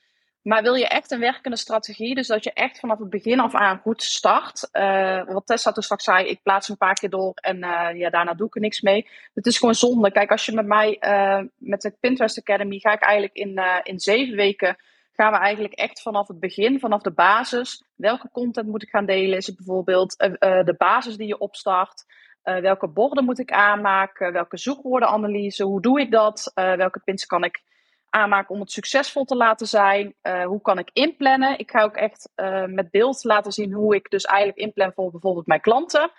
maar 0.48 0.62
wil 0.62 0.74
je 0.74 0.88
echt 0.88 1.12
een 1.12 1.20
werkende 1.20 1.58
strategie, 1.58 2.16
dus 2.16 2.28
dat 2.28 2.44
je 2.44 2.54
echt 2.54 2.80
vanaf 2.80 3.00
het 3.00 3.10
begin 3.10 3.40
af 3.40 3.56
aan 3.56 3.80
goed 3.80 4.04
start. 4.04 4.70
Uh, 4.74 5.26
wat 5.26 5.46
Tessa 5.46 5.72
toen 5.72 5.84
straks 5.84 6.04
zei, 6.04 6.28
ik 6.28 6.44
plaats 6.44 6.70
een 6.70 6.78
paar 6.78 6.94
keer 6.94 7.10
door 7.10 7.32
en 7.34 7.58
uh, 7.58 7.90
ja, 7.94 8.10
daarna 8.10 8.34
doe 8.34 8.48
ik 8.48 8.56
er 8.56 8.62
niks 8.62 8.82
mee. 8.82 9.08
Het 9.34 9.46
is 9.46 9.58
gewoon 9.58 9.76
zonde. 9.76 10.12
Kijk, 10.12 10.32
als 10.32 10.46
je 10.46 10.52
met 10.52 10.66
mij, 10.66 10.98
uh, 11.02 11.48
met 11.58 11.82
de 11.82 11.96
Pinterest 12.00 12.40
Academy, 12.40 12.80
ga 12.80 12.92
ik 12.94 13.02
eigenlijk 13.02 13.36
in, 13.36 13.62
in 13.84 14.00
zeven 14.00 14.36
weken, 14.36 14.76
gaan 15.12 15.32
we 15.32 15.38
eigenlijk 15.38 15.74
echt 15.74 16.02
vanaf 16.02 16.28
het 16.28 16.40
begin, 16.40 16.80
vanaf 16.80 17.02
de 17.02 17.14
basis. 17.14 17.84
Welke 17.96 18.30
content 18.32 18.68
moet 18.68 18.84
ik 18.84 18.90
gaan 18.90 19.06
delen? 19.06 19.38
Is 19.38 19.48
het 19.48 19.56
bijvoorbeeld 19.56 20.18
de 20.18 20.76
basis 20.78 21.18
die 21.18 21.28
je 21.28 21.38
opstart? 21.38 22.06
welke 22.44 22.88
borden 22.88 23.26
moet 23.26 23.40
ik 23.40 23.52
aanmaken? 23.52 24.34
Welke 24.34 24.58
zoekwoordenanalyse? 24.58 25.64
Hoe 25.64 25.82
doe 25.82 26.00
ik 26.00 26.12
dat? 26.12 26.52
welke 26.54 27.00
pins 27.00 27.26
kan 27.26 27.44
ik 27.44 27.62
aanmaken 28.10 28.56
om 28.56 28.62
het 28.62 28.72
succesvol 28.72 29.26
te 29.26 29.36
laten 29.36 29.68
zijn. 29.68 30.16
hoe 30.46 30.62
kan 30.62 30.78
ik 30.78 30.90
inplannen? 30.94 31.60
Ik 31.60 31.72
ga 31.72 31.84
ook 31.84 31.96
echt 31.96 32.30
met 32.68 32.92
beeld 32.92 33.24
laten 33.24 33.52
zien 33.52 33.74
hoe 33.74 33.96
ik 33.96 34.10
dus 34.10 34.24
eigenlijk 34.24 34.60
inplan 34.60 34.94
voor 34.94 35.12
bijvoorbeeld 35.12 35.48
mijn 35.48 35.62
klanten. 35.62 36.12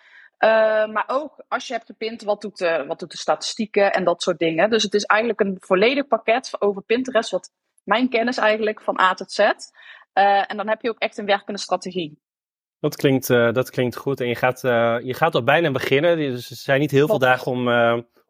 maar 0.93 1.05
ook 1.07 1.45
als 1.49 1.67
je 1.67 1.73
hebt 1.73 1.87
gepint, 1.87 2.23
wat 2.23 2.41
doet, 2.41 2.59
de, 2.59 2.85
wat 2.87 2.99
doet 2.99 3.11
de 3.11 3.17
statistieken 3.17 3.93
en 3.93 4.05
dat 4.05 4.23
soort 4.23 4.39
dingen. 4.39 4.71
Dus 4.71 4.83
het 4.83 4.95
is 4.95 5.05
eigenlijk 5.05 5.41
een 5.41 5.57
volledig 5.61 6.07
pakket 6.07 6.57
over 6.59 6.83
Pinterest, 6.83 7.31
wat 7.31 7.51
mijn 7.85 8.09
kennis 8.09 8.37
eigenlijk 8.37 8.81
van 8.81 9.01
A 9.01 9.15
tot 9.15 9.33
Z. 9.33 9.39
en 10.13 10.57
dan 10.57 10.69
heb 10.69 10.83
je 10.83 10.91
ook 10.91 10.99
echt 10.99 11.19
een 11.19 11.27
werkende 11.27 11.61
strategie. 11.61 12.19
Dat 12.81 12.97
klinkt, 12.97 13.27
dat 13.27 13.71
klinkt 13.71 13.97
goed. 13.97 14.21
En 14.21 14.29
je 14.29 14.35
gaat, 14.35 14.61
je 15.05 15.15
gaat 15.15 15.35
al 15.35 15.43
bijna 15.43 15.71
beginnen. 15.71 16.17
Dus 16.17 16.51
er 16.51 16.57
zijn 16.57 16.81
niet 16.81 16.91
heel 16.91 17.07
veel 17.07 17.19
dagen 17.19 17.53
om, 17.53 17.69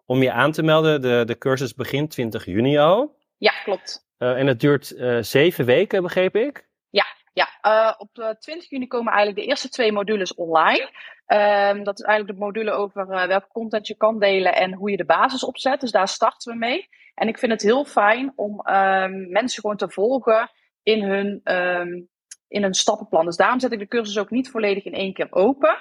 om 0.06 0.22
je 0.22 0.32
aan 0.32 0.52
te 0.52 0.62
melden. 0.62 1.00
De, 1.00 1.22
de 1.24 1.38
cursus 1.38 1.74
begint 1.74 2.10
20 2.10 2.44
juni 2.44 2.78
al. 2.78 3.17
Ja, 3.38 3.53
klopt. 3.64 4.07
en 4.18 4.46
het 4.46 4.61
duurt 4.61 4.94
zeven 5.20 5.64
weken, 5.64 6.03
begreep 6.03 6.37
ik? 6.37 6.68
Ja, 6.90 7.07
ja. 7.33 7.94
op 7.98 8.37
20 8.38 8.70
juni 8.70 8.87
komen 8.87 9.12
eigenlijk 9.12 9.42
de 9.42 9.48
eerste 9.51 9.68
twee 9.68 9.92
modules 9.92 10.35
online. 10.35 10.90
Um, 11.27 11.85
dat 11.85 11.98
is 11.98 12.05
eigenlijk 12.05 12.38
de 12.38 12.44
module 12.44 12.70
over 12.70 13.07
welke 13.07 13.48
content 13.53 13.87
je 13.87 13.96
kan 13.96 14.18
delen 14.18 14.55
en 14.55 14.74
hoe 14.74 14.90
je 14.90 14.96
de 14.96 15.05
basis 15.05 15.44
opzet. 15.44 15.81
Dus 15.81 15.90
daar 15.90 16.09
starten 16.09 16.53
we 16.53 16.59
mee. 16.59 16.88
En 17.14 17.29
ik 17.29 17.38
vind 17.38 17.53
het 17.53 17.62
heel 17.62 17.85
fijn 17.85 18.33
om 18.37 18.68
um, 18.68 19.31
mensen 19.31 19.61
gewoon 19.61 19.77
te 19.77 19.90
volgen 19.90 20.51
in 20.83 21.03
hun 21.03 21.40
um, 21.44 22.09
in 22.48 22.62
een 22.62 22.74
stappenplan. 22.74 23.24
Dus 23.24 23.37
daarom 23.37 23.61
zet 23.61 23.72
ik 23.72 23.79
de 23.79 23.88
cursus 23.88 24.18
ook 24.18 24.31
niet 24.31 24.51
volledig 24.51 24.85
in 24.85 24.94
één 24.94 25.12
keer 25.12 25.27
open. 25.31 25.79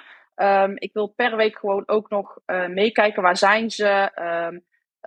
Ik 0.74 0.92
wil 0.92 1.12
per 1.16 1.36
week 1.36 1.58
gewoon 1.58 1.82
ook 1.86 2.10
nog 2.10 2.38
uh, 2.46 2.66
meekijken 2.66 3.22
waar 3.22 3.36
zijn 3.36 3.70
ze, 3.70 4.10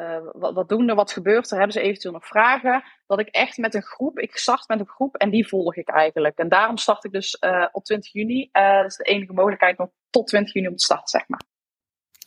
uh, 0.02 0.18
wat, 0.32 0.54
wat 0.54 0.70
doen 0.70 0.90
er, 0.90 0.96
wat 0.96 1.12
gebeurt 1.12 1.52
er, 1.52 1.58
hebben 1.58 1.74
ze 1.74 1.82
eventueel 1.82 2.14
nog 2.14 2.28
vragen. 2.28 2.84
Dat 3.08 3.20
ik 3.20 3.28
echt 3.28 3.58
met 3.58 3.74
een 3.74 3.84
groep, 3.84 4.20
ik 4.20 4.38
start 4.38 4.68
met 4.68 4.80
een 4.80 4.88
groep 4.88 5.16
en 5.16 5.30
die 5.30 5.48
volg 5.48 5.76
ik 5.76 5.90
eigenlijk. 5.90 6.38
En 6.38 6.50
daarom 6.50 6.78
start 6.78 7.04
ik 7.04 7.12
dus 7.12 7.38
uh, 7.40 7.68
op 7.72 7.84
20 7.84 8.12
juni. 8.12 8.50
dat 8.52 8.86
is 8.86 8.96
de 8.96 9.04
enige 9.04 9.34
mogelijkheid 9.34 9.78
nog 9.78 9.90
tot 10.10 10.28
20 10.28 10.54
juni 10.54 10.68
om 10.68 10.76
te 10.76 10.84
starten, 10.84 11.08
zeg 11.08 11.28
maar. 11.28 11.42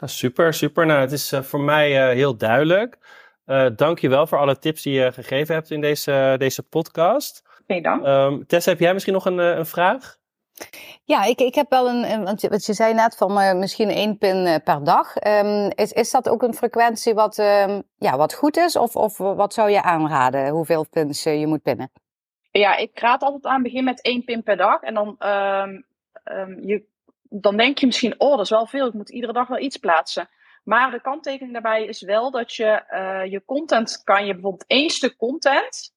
super, 0.09 0.55
super. 0.55 0.87
Nou, 0.87 1.01
het 1.01 1.13
is 1.13 1.33
voor 1.41 1.61
mij 1.61 2.15
heel 2.15 2.37
duidelijk. 2.37 2.99
Dank 3.77 3.99
je 3.99 4.09
wel 4.09 4.27
voor 4.27 4.39
alle 4.39 4.59
tips 4.59 4.83
die 4.83 4.95
je 5.01 5.13
gegeven 5.13 5.55
hebt 5.55 5.71
in 5.71 5.81
deze, 5.81 6.35
deze 6.39 6.63
podcast. 6.63 7.43
Oké 7.69 7.81
dan. 7.81 8.07
Um, 8.07 8.47
Tessa, 8.47 8.71
heb 8.71 8.81
jij 8.81 8.93
misschien 8.93 9.15
nog 9.15 9.25
een, 9.25 9.41
eh, 9.41 9.57
een 9.57 9.67
vraag? 9.67 10.17
Ja, 11.05 11.25
ik, 11.25 11.41
ik 11.41 11.55
heb 11.55 11.71
wel 11.71 11.89
een, 11.89 12.25
want 12.25 12.41
je, 12.41 12.49
je 12.51 12.73
zei 12.73 12.95
net 12.95 13.17
van 13.17 13.39
uh, 13.39 13.53
misschien 13.53 13.89
één 13.89 14.19
pin 14.19 14.47
uh, 14.47 14.55
per 14.65 14.85
dag. 14.85 15.27
Um, 15.27 15.71
is, 15.75 15.93
is 15.93 16.11
dat 16.11 16.29
ook 16.29 16.43
een 16.43 16.55
frequentie 16.55 17.15
wat, 17.15 17.39
um, 17.39 17.83
ja, 17.99 18.17
wat 18.17 18.35
goed 18.35 18.57
is? 18.57 18.77
Of, 18.77 18.97
of 18.97 19.19
wat 19.19 19.55
zou 19.55 19.71
je 19.71 19.83
aanraden, 19.83 20.49
hoeveel 20.49 20.87
pins 20.91 21.27
uh, 21.27 21.41
je 21.41 21.47
moet 21.47 21.63
pinnen? 21.63 21.91
Ja, 22.51 22.77
ik 22.77 22.99
raad 22.99 23.23
altijd 23.23 23.45
aan, 23.45 23.63
begin 23.63 23.85
met 23.85 24.03
één 24.03 24.25
pin 24.25 24.43
per 24.43 24.57
dag. 24.57 24.81
En 24.81 24.95
dan, 24.95 25.17
je, 26.61 26.85
dan 27.23 27.57
denk 27.57 27.79
je 27.79 27.87
misschien, 27.87 28.21
oh, 28.21 28.31
dat 28.31 28.45
is 28.45 28.51
wel 28.51 28.67
veel, 28.67 28.87
ik 28.87 28.93
moet 28.95 29.11
iedere 29.11 29.33
dag 29.33 29.49
wel 29.49 29.59
iets 29.59 29.77
plaatsen. 29.77 30.29
Maar 30.65 30.91
de 30.91 31.01
kanttekening 31.01 31.53
daarbij 31.53 31.85
is 31.85 32.03
wel 32.03 32.31
dat 32.31 32.55
je 32.55 32.83
je 33.31 33.43
content 33.45 34.03
kan 34.05 34.27
je 34.27 34.33
bijvoorbeeld 34.33 34.67
één 34.67 34.91
stuk 34.91 35.17
content 35.17 35.94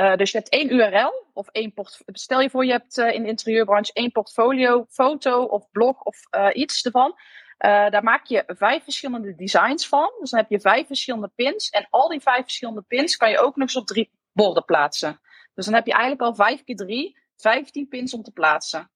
uh, 0.00 0.16
dus 0.16 0.30
je 0.30 0.38
hebt 0.38 0.50
één 0.50 0.72
URL 0.72 1.26
of 1.32 1.48
één 1.48 1.72
portfolio. 1.72 2.12
Stel 2.12 2.40
je 2.40 2.50
voor, 2.50 2.64
je 2.64 2.70
hebt 2.70 2.98
uh, 2.98 3.14
in 3.14 3.22
de 3.22 3.28
interieurbranche 3.28 3.92
één 3.92 4.12
portfolio, 4.12 4.84
foto 4.88 5.42
of 5.42 5.70
blog 5.70 6.02
of 6.02 6.16
uh, 6.30 6.48
iets 6.52 6.82
ervan. 6.84 7.14
daar 7.58 8.02
maak 8.02 8.26
je 8.26 8.44
vijf 8.46 8.82
verschillende 8.84 9.34
designs 9.34 9.88
van. 9.88 10.12
Dus 10.20 10.30
dan 10.30 10.40
heb 10.40 10.50
je 10.50 10.60
vijf 10.60 10.86
verschillende 10.86 11.30
pins. 11.34 11.68
En 11.70 11.86
al 11.90 12.08
die 12.08 12.20
vijf 12.20 12.42
verschillende 12.42 12.82
pins 12.82 13.16
kan 13.16 13.30
je 13.30 13.38
ook 13.38 13.56
nog 13.56 13.68
eens 13.68 13.76
op 13.76 13.86
drie 13.86 14.10
borden 14.32 14.64
plaatsen. 14.64 15.20
Dus 15.54 15.64
dan 15.64 15.74
heb 15.74 15.86
je 15.86 15.92
eigenlijk 15.92 16.22
al 16.22 16.34
vijf 16.34 16.64
keer 16.64 16.76
drie, 16.76 17.18
vijftien 17.36 17.88
pins 17.88 18.14
om 18.14 18.22
te 18.22 18.32
plaatsen. 18.32 18.90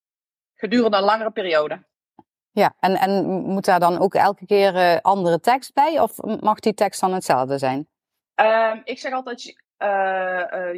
Gedurende 0.55 0.97
een 0.97 1.03
langere 1.03 1.31
periode. 1.31 1.87
Ja, 2.51 2.75
en, 2.81 2.97
en 2.97 3.25
moet 3.27 3.65
daar 3.65 3.81
dan 3.81 3.99
ook 3.99 4.15
elke 4.15 4.47
keer 4.47 5.01
andere 5.01 5.41
tekst 5.41 5.75
bij? 5.75 6.01
Of 6.01 6.23
mag 6.41 6.61
die 6.61 6.75
tekst 6.75 7.01
dan 7.01 7.13
hetzelfde 7.13 7.59
zijn? 7.59 7.89
Ehm, 8.35 8.81
ik 8.85 8.99
zeg 8.99 9.13
altijd, 9.13 9.64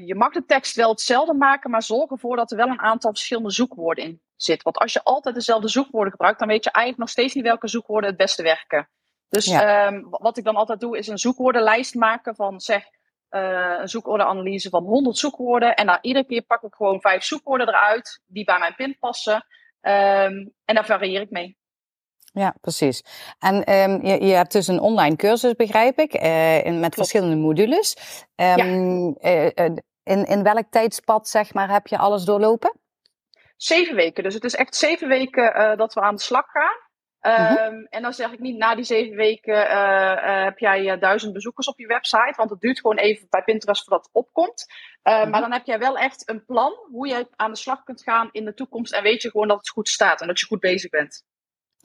je 0.06 0.14
mag 0.16 0.32
de 0.32 0.44
tekst 0.44 0.76
wel 0.76 0.90
hetzelfde 0.90 1.34
maken, 1.34 1.70
maar 1.70 1.82
zorg 1.82 2.10
ervoor 2.10 2.36
dat 2.36 2.50
er 2.50 2.56
wel 2.56 2.68
een 2.68 2.80
aantal 2.80 3.10
verschillende 3.10 3.50
zoekwoorden 3.50 4.04
in 4.04 4.20
zit. 4.36 4.62
Want 4.62 4.76
als 4.76 4.92
je 4.92 5.02
altijd 5.02 5.34
dezelfde 5.34 5.68
zoekwoorden 5.68 6.10
gebruikt, 6.10 6.38
dan 6.38 6.48
weet 6.48 6.64
je 6.64 6.70
eigenlijk 6.70 7.04
nog 7.04 7.12
steeds 7.12 7.34
niet 7.34 7.44
welke 7.44 7.68
zoekwoorden 7.68 8.08
het 8.08 8.18
beste 8.18 8.42
werken. 8.42 8.88
Dus 9.28 9.46
ja. 9.46 9.86
um, 9.86 10.06
wat 10.10 10.36
ik 10.36 10.44
dan 10.44 10.56
altijd 10.56 10.80
doe, 10.80 10.98
is 10.98 11.06
een 11.06 11.18
zoekwoordenlijst 11.18 11.94
maken 11.94 12.34
van 12.34 12.60
zeg 12.60 12.84
uh, 13.30 13.78
een 13.80 13.88
zoekwoordenanalyse 13.88 14.68
van 14.68 14.84
100 14.84 15.18
zoekwoorden. 15.18 15.74
En 15.74 15.86
dan 15.86 15.98
iedere 16.00 16.26
keer 16.26 16.42
pak 16.42 16.62
ik 16.62 16.74
gewoon 16.74 17.00
vijf 17.00 17.22
zoekwoorden 17.22 17.68
eruit 17.68 18.22
die 18.26 18.44
bij 18.44 18.58
mijn 18.58 18.74
pin 18.74 18.96
passen. 18.98 19.34
Um, 19.34 20.52
en 20.64 20.74
daar 20.74 20.86
varieer 20.86 21.20
ik 21.20 21.30
mee. 21.30 21.56
Ja, 22.38 22.54
precies. 22.60 23.02
En 23.38 23.54
um, 23.72 24.06
je, 24.06 24.24
je, 24.24 24.34
hebt 24.34 24.52
dus 24.52 24.66
een 24.66 24.80
online 24.80 25.16
cursus, 25.16 25.54
begrijp 25.54 25.98
ik, 25.98 26.22
uh, 26.22 26.64
in, 26.64 26.80
met 26.80 26.94
verschillende 26.94 27.36
modules. 27.36 27.96
Um, 28.36 29.16
ja. 29.20 29.52
uh, 29.54 29.76
in, 30.02 30.24
in 30.24 30.42
welk 30.42 30.70
tijdspad, 30.70 31.28
zeg 31.28 31.54
maar, 31.54 31.70
heb 31.70 31.86
je 31.86 31.98
alles 31.98 32.24
doorlopen? 32.24 32.72
Zeven 33.56 33.94
weken. 33.94 34.22
Dus 34.22 34.34
het 34.34 34.44
is 34.44 34.54
echt 34.54 34.76
zeven 34.76 35.08
weken 35.08 35.76
dat 35.76 35.94
we 35.94 36.00
aan 36.00 36.14
de 36.14 36.20
slag 36.20 36.44
gaan. 36.46 36.84
Um. 37.70 37.86
En 37.86 38.02
dan 38.02 38.12
zeg 38.12 38.32
ik 38.32 38.38
niet, 38.38 38.56
na 38.56 38.74
die 38.74 38.84
zeven 38.84 39.16
weken 39.16 39.58
heb 40.44 40.58
jij 40.58 40.98
duizend 40.98 41.32
bezoekers 41.32 41.66
op 41.66 41.78
je 41.78 41.86
website. 41.86 42.34
Want 42.36 42.50
het 42.50 42.60
duurt 42.60 42.80
gewoon 42.80 42.96
even 42.96 43.26
bij 43.30 43.42
Pinterest 43.42 43.84
voordat 43.84 44.06
het 44.06 44.14
opkomt. 44.14 44.66
Mm-hmm. 45.02 45.30
Maar 45.30 45.40
dan 45.40 45.52
heb 45.52 45.66
jij 45.66 45.78
wel 45.78 45.98
echt 45.98 46.28
een 46.28 46.44
plan 46.44 46.72
hoe 46.90 47.08
je 47.08 47.28
aan 47.36 47.50
de 47.52 47.58
slag 47.58 47.82
kunt 47.82 48.02
gaan 48.02 48.28
in 48.32 48.44
de 48.44 48.54
toekomst. 48.54 48.92
En 48.92 49.02
weet 49.02 49.22
je 49.22 49.30
gewoon 49.30 49.48
dat 49.48 49.56
het 49.56 49.68
goed 49.68 49.88
staat 49.88 50.20
en 50.20 50.26
dat 50.26 50.40
je 50.40 50.46
goed 50.46 50.60
bezig 50.60 50.90
bent. 50.90 51.24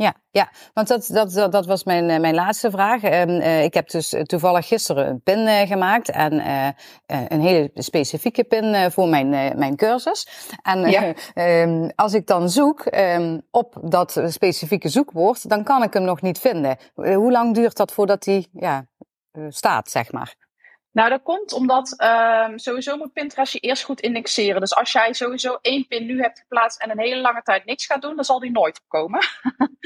Ja, 0.01 0.13
ja, 0.31 0.51
want 0.73 0.87
dat, 0.87 1.09
dat, 1.11 1.51
dat 1.51 1.65
was 1.65 1.83
mijn, 1.83 2.09
eh, 2.09 2.19
mijn 2.19 2.33
laatste 2.33 2.71
vraag. 2.71 3.03
Uh, 3.03 3.63
ik 3.63 3.73
heb 3.73 3.89
dus 3.89 4.13
eh, 4.13 4.21
toevallig 4.21 4.67
gisteren 4.67 5.07
een 5.07 5.21
pin 5.21 5.39
uh, 5.39 5.59
gemaakt 5.59 6.09
en 6.09 6.33
uh, 6.33 6.67
een 7.27 7.41
hele 7.41 7.71
specifieke 7.73 8.43
pin 8.43 8.91
voor 8.91 9.07
mijn, 9.07 9.29
mijn 9.57 9.75
cursus. 9.75 10.27
En 10.61 10.89
ja. 10.89 11.13
um, 11.63 11.91
als 11.95 12.13
ik 12.13 12.27
dan 12.27 12.49
zoek 12.49 12.85
um, 12.95 13.41
op 13.51 13.77
dat 13.83 14.21
specifieke 14.27 14.89
zoekwoord, 14.89 15.49
dan 15.49 15.63
kan 15.63 15.83
ik 15.83 15.93
hem 15.93 16.03
nog 16.03 16.21
niet 16.21 16.39
vinden. 16.39 16.77
hoe 16.93 17.31
lang 17.31 17.55
duurt 17.55 17.77
dat 17.77 17.91
voordat 17.91 18.23
die 18.23 18.49
ja, 18.53 18.85
staat, 19.49 19.89
zeg 19.89 20.11
maar? 20.11 20.35
Nou, 20.91 21.09
dat 21.09 21.21
komt 21.23 21.53
omdat 21.53 22.03
um, 22.47 22.57
sowieso 22.57 22.97
moet 22.97 23.13
Pinterest 23.13 23.53
je 23.53 23.59
eerst 23.59 23.83
goed 23.83 23.99
indexeren. 23.99 24.61
Dus 24.61 24.75
als 24.75 24.91
jij 24.91 25.13
sowieso 25.13 25.57
één 25.61 25.87
pin 25.87 26.05
nu 26.05 26.21
hebt 26.21 26.39
geplaatst 26.39 26.81
en 26.81 26.89
een 26.89 26.99
hele 26.99 27.21
lange 27.21 27.41
tijd 27.41 27.65
niks 27.65 27.85
gaat 27.85 28.01
doen, 28.01 28.15
dan 28.15 28.25
zal 28.25 28.39
die 28.39 28.51
nooit 28.51 28.79
opkomen. 28.83 29.19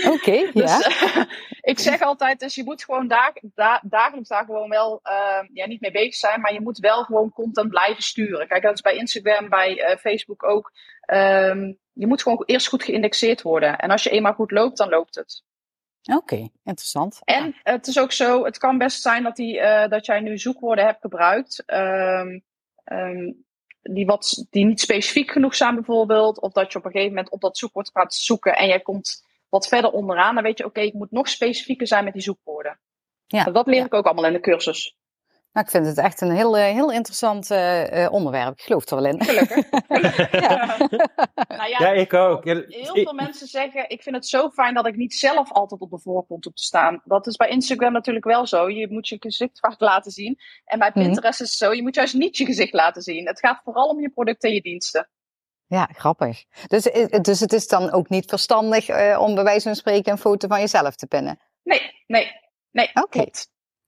Oké, 0.06 0.14
okay, 0.14 0.52
dus, 0.54 0.72
ja. 0.72 1.18
Uh, 1.18 1.26
ik 1.62 1.80
zeg 1.80 2.02
altijd, 2.02 2.40
dus 2.40 2.56
je 2.56 2.64
moet 2.64 2.84
gewoon 2.84 3.08
dag, 3.08 3.32
da, 3.42 3.82
dagelijks 3.84 4.30
daar 4.30 4.46
gewoon 4.46 4.70
wel 4.70 5.00
uh, 5.04 5.50
ja, 5.54 5.68
niet 5.68 5.82
mee 5.82 5.92
bezig 5.92 6.16
zijn, 6.16 6.42
maar 6.42 6.54
je 6.54 6.62
moet 6.62 6.78
wel 6.78 7.04
gewoon 7.04 7.32
content 7.32 7.70
blijven 7.70 8.04
sturen. 8.04 8.48
Kijk, 8.48 8.64
dat 8.64 8.74
is 8.74 8.82
bij 8.82 8.96
Instagram, 8.96 9.50
bij 9.50 9.90
uh, 9.90 9.98
Facebook 9.98 10.44
ook. 10.44 10.72
Um, 11.14 11.78
je 11.94 12.08
moet 12.08 12.22
gewoon 12.22 12.44
eerst 12.46 12.68
goed 12.68 12.84
geïndexeerd 12.84 13.42
worden. 13.42 13.78
En 13.78 13.92
als 13.92 14.04
je 14.04 14.10
eenmaal 14.10 14.34
goed 14.34 14.52
loopt, 14.52 14.78
dan 14.78 14.90
loopt 14.90 15.16
het. 15.16 15.44
Oké, 16.14 16.50
interessant. 16.64 17.20
En 17.24 17.56
het 17.64 17.88
is 17.88 18.00
ook 18.00 18.12
zo, 18.12 18.46
het 18.46 18.58
kan 18.58 18.78
best 18.78 19.02
zijn 19.02 19.24
dat, 19.24 19.36
die, 19.36 19.58
uh, 19.60 19.88
dat 19.88 20.06
jij 20.06 20.20
nu 20.20 20.38
zoekwoorden 20.38 20.86
hebt 20.86 21.02
gebruikt. 21.02 21.64
Um, 21.68 22.44
um, 22.86 23.46
die, 23.82 24.06
wat, 24.06 24.46
die 24.50 24.66
niet 24.66 24.80
specifiek 24.80 25.32
genoeg 25.32 25.56
zijn 25.56 25.76
bijvoorbeeld. 25.76 26.42
Of 26.42 26.52
dat 26.52 26.72
je 26.72 26.78
op 26.78 26.86
een 26.86 26.92
gegeven 26.92 27.14
moment 27.14 27.34
op 27.34 27.42
dat 27.42 27.58
zoekwoord 27.58 27.90
gaat 27.94 28.14
zoeken 28.14 28.56
en 28.56 28.68
jij 28.68 28.80
komt 28.80 29.24
wat 29.50 29.68
verder 29.68 29.92
onderaan. 29.92 30.36
Dan 30.36 30.44
weet 30.44 30.58
je, 30.58 30.66
oké, 30.66 30.78
okay, 30.78 30.90
ik 30.90 30.94
moet 30.94 31.12
nog 31.12 31.30
specifieker 31.30 31.88
zijn 31.88 32.04
met 32.04 32.14
die 32.14 32.22
zoekwoorden. 32.22 32.80
Ja, 33.28 33.44
dat 33.44 33.68
leer 33.68 33.80
ja. 33.80 33.86
ik 33.86 33.94
ook 33.94 34.06
allemaal 34.06 34.26
in 34.26 34.34
de 34.34 34.40
cursus. 34.40 34.98
Nou, 35.56 35.68
ik 35.68 35.74
vind 35.74 35.86
het 35.86 35.98
echt 35.98 36.22
een 36.22 36.32
heel, 36.32 36.58
eh, 36.58 36.64
heel 36.64 36.92
interessant 36.92 37.52
uh, 37.52 38.08
onderwerp. 38.12 38.54
Ik 38.54 38.62
geloof 38.62 38.90
er 38.90 38.96
wel 38.96 39.06
in. 39.06 39.24
Gelukkig. 39.24 39.70
ja. 40.48 40.78
nou 41.58 41.70
ja, 41.70 41.78
ja, 41.80 41.90
ik 41.92 42.14
ook. 42.14 42.46
Heel 42.46 42.94
veel 42.94 43.14
mensen 43.14 43.48
zeggen, 43.48 43.90
ik 43.90 44.04
vind 44.04 44.16
het 44.16 44.28
zo 44.28 44.50
fijn 44.50 44.74
dat 44.74 44.88
ik 44.88 44.96
niet 44.96 45.14
zelf 45.14 45.52
altijd 45.52 45.82
op 45.82 45.90
de 45.90 46.00
voorgrond 46.00 46.44
hoef 46.44 46.54
te 46.54 46.64
staan. 46.64 47.02
Dat 47.04 47.28
is 47.28 47.36
bij 47.36 47.50
Instagram 47.50 47.92
natuurlijk 47.94 48.26
wel 48.26 48.48
zo. 48.48 48.70
Je 48.70 48.92
moet 48.92 49.08
je 49.08 49.18
gezicht 49.20 49.60
vaak 49.60 49.80
laten 49.80 50.12
zien. 50.12 50.40
En 50.66 50.80
bij 50.80 50.92
mhm. 50.94 51.00
Pinterest 51.00 51.42
is 51.42 51.50
het 51.50 51.58
zo, 51.58 51.74
je 51.74 51.82
moet 51.82 51.96
juist 51.96 52.14
niet 52.14 52.38
je 52.38 52.46
gezicht 52.46 52.74
laten 52.74 53.02
zien. 53.02 53.28
Het 53.28 53.40
gaat 53.40 53.62
vooral 53.64 53.88
om 53.88 54.02
je 54.02 54.10
producten 54.10 54.50
en 54.50 54.56
je 54.56 54.62
diensten. 54.62 55.10
Ja, 55.68 55.90
grappig. 55.92 56.46
Dus, 56.68 56.84
dus 57.22 57.40
het 57.40 57.54
is 57.54 57.68
dan 57.68 57.92
ook 57.92 58.10
niet 58.10 58.30
verstandig 58.30 58.90
uh, 58.90 59.20
om 59.22 59.36
bij 59.36 59.44
wijze 59.44 59.68
van 59.68 59.76
spreken 59.76 60.12
een 60.12 60.18
foto 60.18 60.48
van 60.48 60.60
jezelf 60.60 60.96
te 60.96 61.08
pinnen? 61.08 61.40
Nee, 61.64 62.04
nee, 62.08 62.32
nee. 62.72 62.90
Oké. 62.94 63.02
Okay 63.02 63.32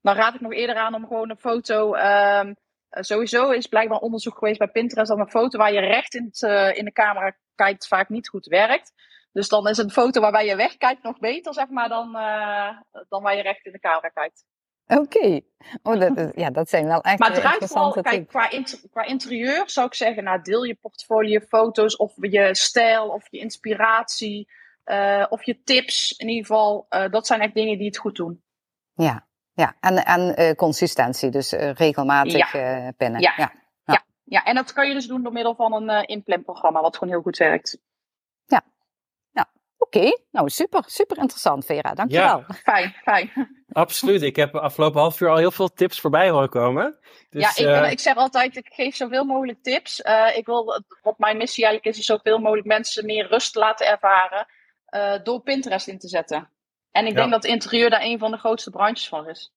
dan 0.07 0.15
raad 0.15 0.33
ik 0.33 0.41
nog 0.41 0.53
eerder 0.53 0.75
aan 0.75 0.93
om 0.93 1.07
gewoon 1.07 1.29
een 1.29 1.37
foto. 1.37 1.95
Um, 1.95 2.55
sowieso 2.89 3.49
is 3.49 3.67
blijkbaar 3.67 3.99
onderzoek 3.99 4.37
geweest 4.37 4.59
bij 4.59 4.67
Pinterest 4.67 5.09
dat 5.09 5.19
een 5.19 5.29
foto 5.29 5.57
waar 5.57 5.73
je 5.73 5.79
recht 5.79 6.13
in, 6.15 6.25
het, 6.25 6.41
uh, 6.41 6.77
in 6.77 6.85
de 6.85 6.91
camera 6.91 7.35
kijkt 7.55 7.87
vaak 7.87 8.09
niet 8.09 8.29
goed 8.29 8.45
werkt. 8.45 8.93
Dus 9.31 9.47
dan 9.47 9.67
is 9.67 9.77
een 9.77 9.91
foto 9.91 10.21
waarbij 10.21 10.45
je 10.45 10.55
wegkijkt 10.55 11.03
nog 11.03 11.19
beter, 11.19 11.53
zeg 11.53 11.67
maar, 11.67 11.89
dan, 11.89 12.15
uh, 12.15 12.69
dan 13.09 13.23
waar 13.23 13.35
je 13.35 13.41
recht 13.41 13.65
in 13.65 13.71
de 13.71 13.79
camera 13.79 14.09
kijkt. 14.09 14.45
Oké. 14.87 15.41
Oh, 15.83 15.99
dat, 15.99 16.31
ja, 16.35 16.49
dat 16.49 16.69
zijn 16.69 16.85
wel 16.85 17.01
echt 17.01 17.19
Maar 17.19 17.29
het 17.29 17.37
eh, 17.37 17.43
draait 17.43 17.65
vooral, 17.65 17.91
kijk, 17.91 18.27
qua, 18.27 18.49
inter- 18.49 18.79
qua 18.91 19.03
interieur 19.03 19.69
zou 19.69 19.87
ik 19.87 19.93
zeggen, 19.93 20.23
nou, 20.23 20.41
deel 20.41 20.63
je 20.63 20.75
portfolio 20.75 21.39
foto's 21.39 21.95
of 21.95 22.13
je 22.15 22.55
stijl 22.55 23.07
of 23.07 23.27
je 23.29 23.39
inspiratie 23.39 24.49
eh, 24.83 25.25
of 25.29 25.43
je 25.43 25.63
tips. 25.63 26.17
In 26.17 26.27
ieder 26.27 26.45
geval, 26.45 26.85
eh, 26.89 27.09
dat 27.09 27.27
zijn 27.27 27.41
echt 27.41 27.53
dingen 27.53 27.77
die 27.77 27.87
het 27.87 27.97
goed 27.97 28.15
doen. 28.15 28.43
Ja, 28.93 29.26
ja. 29.57 29.75
en, 29.79 30.05
en 30.05 30.35
eh, 30.35 30.55
consistentie, 30.55 31.29
dus 31.29 31.51
eh, 31.53 31.71
regelmatig 31.71 32.53
eh, 32.53 32.87
pinnen. 32.97 33.21
Ja. 33.21 33.33
Ja. 33.37 33.51
Ja, 34.29 34.43
en 34.43 34.55
dat 34.55 34.73
kan 34.73 34.87
je 34.87 34.93
dus 34.93 35.07
doen 35.07 35.23
door 35.23 35.31
middel 35.31 35.55
van 35.55 35.73
een 35.73 35.89
eh 35.89 36.03
inplanprogramma, 36.05 36.81
wat 36.81 36.97
gewoon 36.97 37.13
heel 37.13 37.21
goed 37.21 37.37
werkt. 37.37 37.79
Oké, 39.87 40.17
nou 40.31 40.49
super, 40.49 40.83
super 40.85 41.17
interessant 41.17 41.65
Vera, 41.65 41.93
dankjewel. 41.93 42.43
Fijn, 42.63 42.95
fijn. 43.03 43.31
Absoluut. 43.71 44.21
Ik 44.21 44.35
heb 44.35 44.55
afgelopen 44.55 45.01
half 45.01 45.21
uur 45.21 45.29
al 45.29 45.37
heel 45.37 45.51
veel 45.51 45.73
tips 45.73 45.99
voorbij 45.99 46.29
horen 46.29 46.49
komen. 46.49 46.99
Dus, 47.29 47.57
ja, 47.57 47.85
ik, 47.85 47.91
ik 47.91 47.99
zeg 47.99 48.15
altijd, 48.15 48.55
ik 48.55 48.67
geef 48.73 48.95
zoveel 48.95 49.23
mogelijk 49.25 49.63
tips. 49.63 50.01
Eh, 50.01 50.37
ik 50.37 50.45
wil, 50.45 50.83
wat 51.01 51.17
mijn 51.17 51.37
missie 51.37 51.65
eigenlijk 51.65 51.95
is, 51.95 52.01
is 52.01 52.07
zoveel 52.07 52.39
mogelijk 52.39 52.67
mensen 52.67 53.05
meer 53.05 53.27
rust 53.27 53.55
laten 53.55 53.87
ervaren 53.87 54.47
eh, 54.85 55.23
door 55.23 55.41
Pinterest 55.41 55.87
in 55.87 55.99
te 55.99 56.07
zetten. 56.07 56.49
En 56.91 57.05
ik 57.05 57.11
Ja. 57.13 57.17
denk 57.17 57.31
dat 57.31 57.45
interieur 57.45 57.89
daar 57.89 58.01
een 58.01 58.19
van 58.19 58.31
de 58.31 58.37
grootste 58.37 58.69
branches 58.69 59.07
van 59.07 59.29
is. 59.29 59.51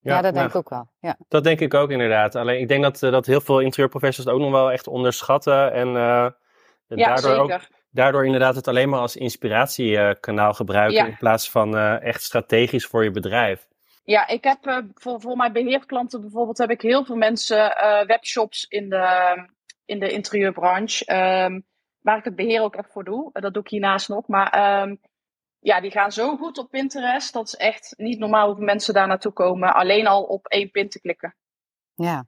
Ja, 0.00 0.22
dat 0.22 0.34
denk 0.34 0.48
ik 0.48 0.54
ook 0.54 0.68
wel. 0.68 0.88
Ja. 1.00 1.16
Dat 1.28 1.44
denk 1.44 1.60
ik 1.60 1.74
ook 1.74 1.90
inderdaad. 1.90 2.34
Alleen 2.34 2.60
ik 2.60 2.68
denk 2.68 2.82
dat, 2.82 3.02
eh, 3.02 3.10
dat 3.10 3.26
heel 3.26 3.40
veel 3.40 3.60
interieurprofessionals 3.60 4.34
het 4.34 4.44
ook 4.46 4.50
nog 4.52 4.60
wel 4.60 4.72
echt 4.72 4.86
onderschatten. 4.86 5.72
En 5.72 5.88
eh, 5.88 6.26
Ja, 6.86 7.06
daardoor, 7.14 7.34
ook, 7.36 7.60
daardoor 7.90 8.24
inderdaad 8.24 8.54
het 8.54 8.68
alleen 8.68 8.88
maar 8.88 9.00
als 9.00 9.16
inspiratiekanaal 9.16 10.52
gebruiken. 10.54 10.96
Ja. 10.96 11.06
In 11.06 11.16
plaats 11.16 11.50
van 11.50 11.76
eh, 11.76 12.02
echt 12.02 12.22
strategisch 12.22 12.86
voor 12.86 13.04
je 13.04 13.10
bedrijf. 13.10 13.68
Ja, 14.04 14.26
ik 14.26 14.44
heb 14.44 14.66
eh, 14.66 14.76
voor, 14.94 15.20
voor 15.20 15.36
mijn 15.36 15.52
beheerklanten 15.52 16.20
bijvoorbeeld 16.20 16.58
heb 16.58 16.70
ik 16.70 16.80
heel 16.82 17.04
veel 17.04 17.16
mensen 17.16 17.76
eh, 17.76 18.06
webshops 18.06 18.64
in 18.68 18.88
de, 18.88 19.36
in 19.84 19.98
de 20.00 20.10
interieurbranche. 20.10 21.04
ehm, 21.04 21.60
waar 22.00 22.18
ik 22.18 22.24
het 22.24 22.36
beheer 22.36 22.62
ook 22.62 22.74
echt 22.76 22.92
voor 22.92 23.04
doe. 23.04 23.30
Dat 23.32 23.54
doe 23.54 23.62
ik 23.62 23.68
hiernaast 23.68 24.08
nog. 24.08 24.26
Maar 24.28 24.50
ehm, 24.50 24.94
ja, 25.60 25.80
die 25.80 25.90
gaan 25.90 26.12
zo 26.12 26.36
goed 26.36 26.58
op 26.58 26.70
Pinterest. 26.70 27.32
Dat 27.32 27.46
is 27.46 27.56
echt 27.56 27.94
niet 27.96 28.18
normaal 28.18 28.46
hoeveel 28.46 28.64
mensen 28.64 28.94
daar 28.94 29.06
naartoe 29.06 29.32
komen. 29.32 29.74
Alleen 29.74 30.06
al 30.06 30.22
op 30.22 30.46
één 30.46 30.70
pin 30.70 30.88
te 30.88 31.00
klikken. 31.00 31.36
Ja. 31.94 32.24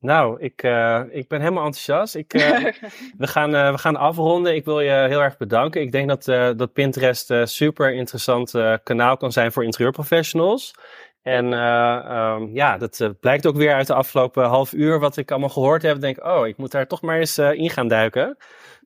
Nou, 0.00 0.40
ik, 0.40 0.62
eh, 0.62 1.02
ik 1.10 1.28
ben 1.28 1.40
helemaal 1.40 1.64
enthousiast. 1.64 2.14
Ik, 2.14 2.34
eh, 2.34 2.64
we, 3.18 3.26
gaan, 3.26 3.54
eh, 3.54 3.70
we 3.70 3.78
gaan 3.78 3.96
afronden. 3.96 4.54
Ik 4.54 4.64
wil 4.64 4.80
je 4.80 4.90
heel 4.90 5.20
erg 5.20 5.36
bedanken. 5.36 5.80
Ik 5.80 5.92
denk 5.92 6.08
dat, 6.08 6.28
eh, 6.28 6.50
dat 6.56 6.72
Pinterest 6.72 7.30
een 7.30 7.48
super 7.48 7.92
interessant 7.94 8.54
eh, 8.54 8.74
kanaal 8.82 9.16
kan 9.16 9.32
zijn 9.32 9.52
voor 9.52 9.64
interieurprofessionals. 9.64 10.74
En 11.22 11.52
eh, 11.52 11.96
ehm, 11.96 12.54
ja, 12.54 12.78
dat 12.78 13.14
blijkt 13.20 13.46
ook 13.46 13.56
weer 13.56 13.74
uit 13.74 13.86
de 13.86 13.94
afgelopen 13.94 14.44
half 14.44 14.72
uur 14.72 14.98
wat 14.98 15.16
ik 15.16 15.30
allemaal 15.30 15.48
gehoord 15.48 15.82
heb. 15.82 15.94
Ik 15.94 16.00
denk, 16.00 16.24
oh, 16.24 16.46
ik 16.46 16.56
moet 16.56 16.70
daar 16.70 16.86
toch 16.86 17.02
maar 17.02 17.18
eens 17.18 17.38
eh, 17.38 17.52
in 17.52 17.70
gaan 17.70 17.88
duiken. 17.88 18.36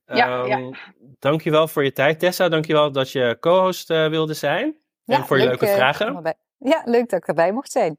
Ja, 0.07 0.45
ja. 0.45 0.59
Ehm, 0.59 0.73
Dankjewel 1.19 1.69
voor 1.69 1.85
je 1.85 1.93
tijd, 1.93 2.19
Tessa. 2.19 2.49
Dankjewel 2.49 2.93
dat 2.93 3.11
je 3.11 3.37
co-host 3.41 3.91
eh, 3.91 4.09
wilde 4.09 4.35
zijn. 4.35 4.77
Ja, 5.05 5.17
en 5.17 5.27
voor 5.27 5.37
je 5.39 5.43
leuk, 5.43 5.61
leuke 5.61 5.67
eh, 5.67 5.75
vragen. 5.75 6.37
Ja, 6.59 6.83
leuk 6.85 7.09
dat 7.09 7.19
ik 7.21 7.29
erbij 7.29 7.53
mocht 7.53 7.73
zijn. 7.73 7.99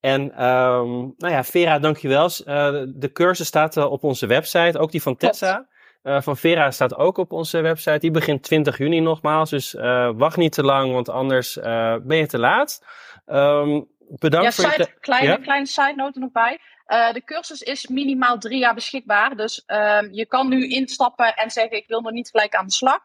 En 0.00 0.32
ehm, 0.32 0.88
nou 0.88 1.32
ja, 1.32 1.44
Vera, 1.44 1.78
dankjewel. 1.78 2.24
Eh, 2.24 2.82
de 2.86 3.12
cursus 3.12 3.46
staat 3.46 3.76
op 3.76 4.04
onze 4.04 4.26
website, 4.26 4.78
ook 4.78 4.90
die 4.90 5.02
van. 5.02 5.16
Tessa. 5.16 5.68
Van 6.02 6.36
Vera 6.36 6.70
staat 6.70 6.96
ook 6.96 7.18
op 7.18 7.32
onze 7.32 7.60
website. 7.60 7.98
Die 7.98 8.10
begint 8.10 8.42
20 8.42 8.78
juni 8.78 9.00
nogmaals, 9.00 9.50
dus 9.50 9.72
wacht 10.16 10.36
niet 10.36 10.52
te 10.52 10.62
lang, 10.62 10.92
want 10.92 11.08
anders 11.08 11.58
ben 12.02 12.16
je 12.16 12.26
te 12.26 12.38
laat. 12.38 12.84
Ehm, 13.26 13.80
bedankt 14.18 14.56
Ja, 14.56 14.62
voor 14.62 14.72
side, 14.72 14.98
kleine, 15.00 15.28
Ja? 15.28 15.36
kleine 15.36 15.66
side 15.66 15.92
note 15.96 16.14
er 16.14 16.20
nog 16.20 16.32
bij. 16.32 16.58
Eh, 16.84 17.12
de 17.12 17.24
cursus 17.24 17.62
is 17.62 17.86
minimaal 17.86 18.38
drie 18.38 18.58
jaar 18.58 18.74
beschikbaar. 18.74 19.36
Dus 19.36 19.62
ehm, 19.66 20.08
je 20.12 20.26
kan 20.26 20.48
nu 20.48 20.68
instappen 20.68 21.34
en 21.34 21.50
zeggen: 21.50 21.76
Ik 21.76 21.88
wil 21.88 22.00
nog 22.00 22.12
niet 22.12 22.30
gelijk 22.30 22.54
aan 22.54 22.66
de 22.66 22.72
slag. 22.72 23.00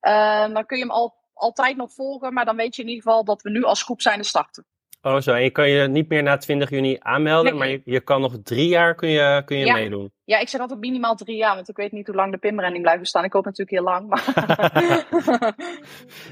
Ehm, 0.00 0.52
dan 0.52 0.66
kun 0.66 0.76
je 0.76 0.82
hem 0.82 0.92
al, 0.92 1.14
altijd 1.34 1.76
nog 1.76 1.92
volgen. 1.92 2.32
Maar 2.32 2.44
dan 2.44 2.56
weet 2.56 2.76
je 2.76 2.82
in 2.82 2.88
ieder 2.88 3.02
geval 3.02 3.24
dat 3.24 3.42
we 3.42 3.50
nu 3.50 3.62
als 3.64 3.82
groep 3.82 4.00
zijn 4.00 4.20
te 4.20 4.28
starten. 4.28 4.66
Oh 5.02 5.16
zo, 5.20 5.32
en 5.32 5.42
je 5.42 5.50
kan 5.50 5.68
je 5.68 5.88
niet 5.88 6.08
meer 6.08 6.22
na 6.22 6.36
20 6.36 6.70
juni 6.70 6.96
aanmelden, 6.98 7.50
Nee. 7.50 7.58
maar 7.60 7.68
je, 7.68 7.80
je 7.84 8.00
kan 8.00 8.20
nog 8.20 8.36
drie 8.42 8.68
jaar 8.68 8.94
kun 8.94 9.08
je, 9.08 9.42
kun 9.44 9.58
je 9.58 9.64
Ja. 9.64 9.74
meedoen. 9.74 10.12
Ja, 10.24 10.38
ik 10.38 10.48
zeg 10.48 10.60
altijd 10.60 10.80
minimaal 10.80 11.14
drie 11.14 11.36
jaar. 11.36 11.54
Want 11.54 11.68
ik 11.68 11.76
weet 11.76 11.92
niet 11.92 12.06
hoe 12.06 12.16
lang 12.16 12.32
de 12.32 12.38
pinbranding 12.38 12.82
blijft 12.82 13.00
bestaan. 13.00 13.24
Ik 13.24 13.32
hoop 13.32 13.44
natuurlijk 13.44 13.70
heel 13.70 13.82
lang. 13.82 14.08
Maar 14.08 15.54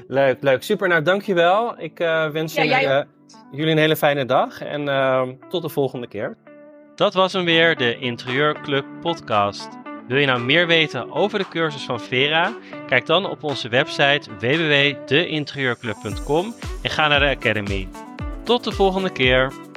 Leuk, 0.07 0.41
leuk. 0.43 0.63
Super, 0.63 0.87
nou 0.87 1.01
dankjewel. 1.01 1.79
Ik 1.79 1.99
eh, 1.99 2.29
wens 2.29 2.53
Ja, 2.53 2.63
jullie, 2.63 2.79
jij 2.81 2.99
eh, 2.99 3.05
jullie 3.51 3.71
een 3.71 3.77
hele 3.77 3.95
fijne 3.95 4.25
dag 4.25 4.61
en 4.61 4.87
ehm, 4.87 5.33
tot 5.49 5.61
de 5.61 5.69
volgende 5.69 6.07
keer. 6.07 6.37
Dat 6.95 7.13
was 7.13 7.33
hem 7.33 7.45
weer, 7.45 7.75
de 7.75 7.97
Interieurclub 7.97 8.85
podcast. 9.01 9.69
Wil 10.07 10.17
je 10.17 10.25
nou 10.25 10.41
meer 10.41 10.67
weten 10.67 11.11
over 11.11 11.39
de 11.39 11.47
cursus 11.47 11.83
van 11.83 11.99
Vera? 11.99 12.53
Kijk 12.87 13.05
dan 13.05 13.29
op 13.29 13.43
onze 13.43 13.69
website 13.69 14.21
www.deinterieurclub.com 14.39 16.53
en 16.81 16.89
ga 16.89 17.07
naar 17.07 17.19
de 17.19 17.35
Academy. 17.35 17.87
Tot 18.43 18.63
de 18.63 18.71
volgende 18.71 19.11
keer. 19.11 19.68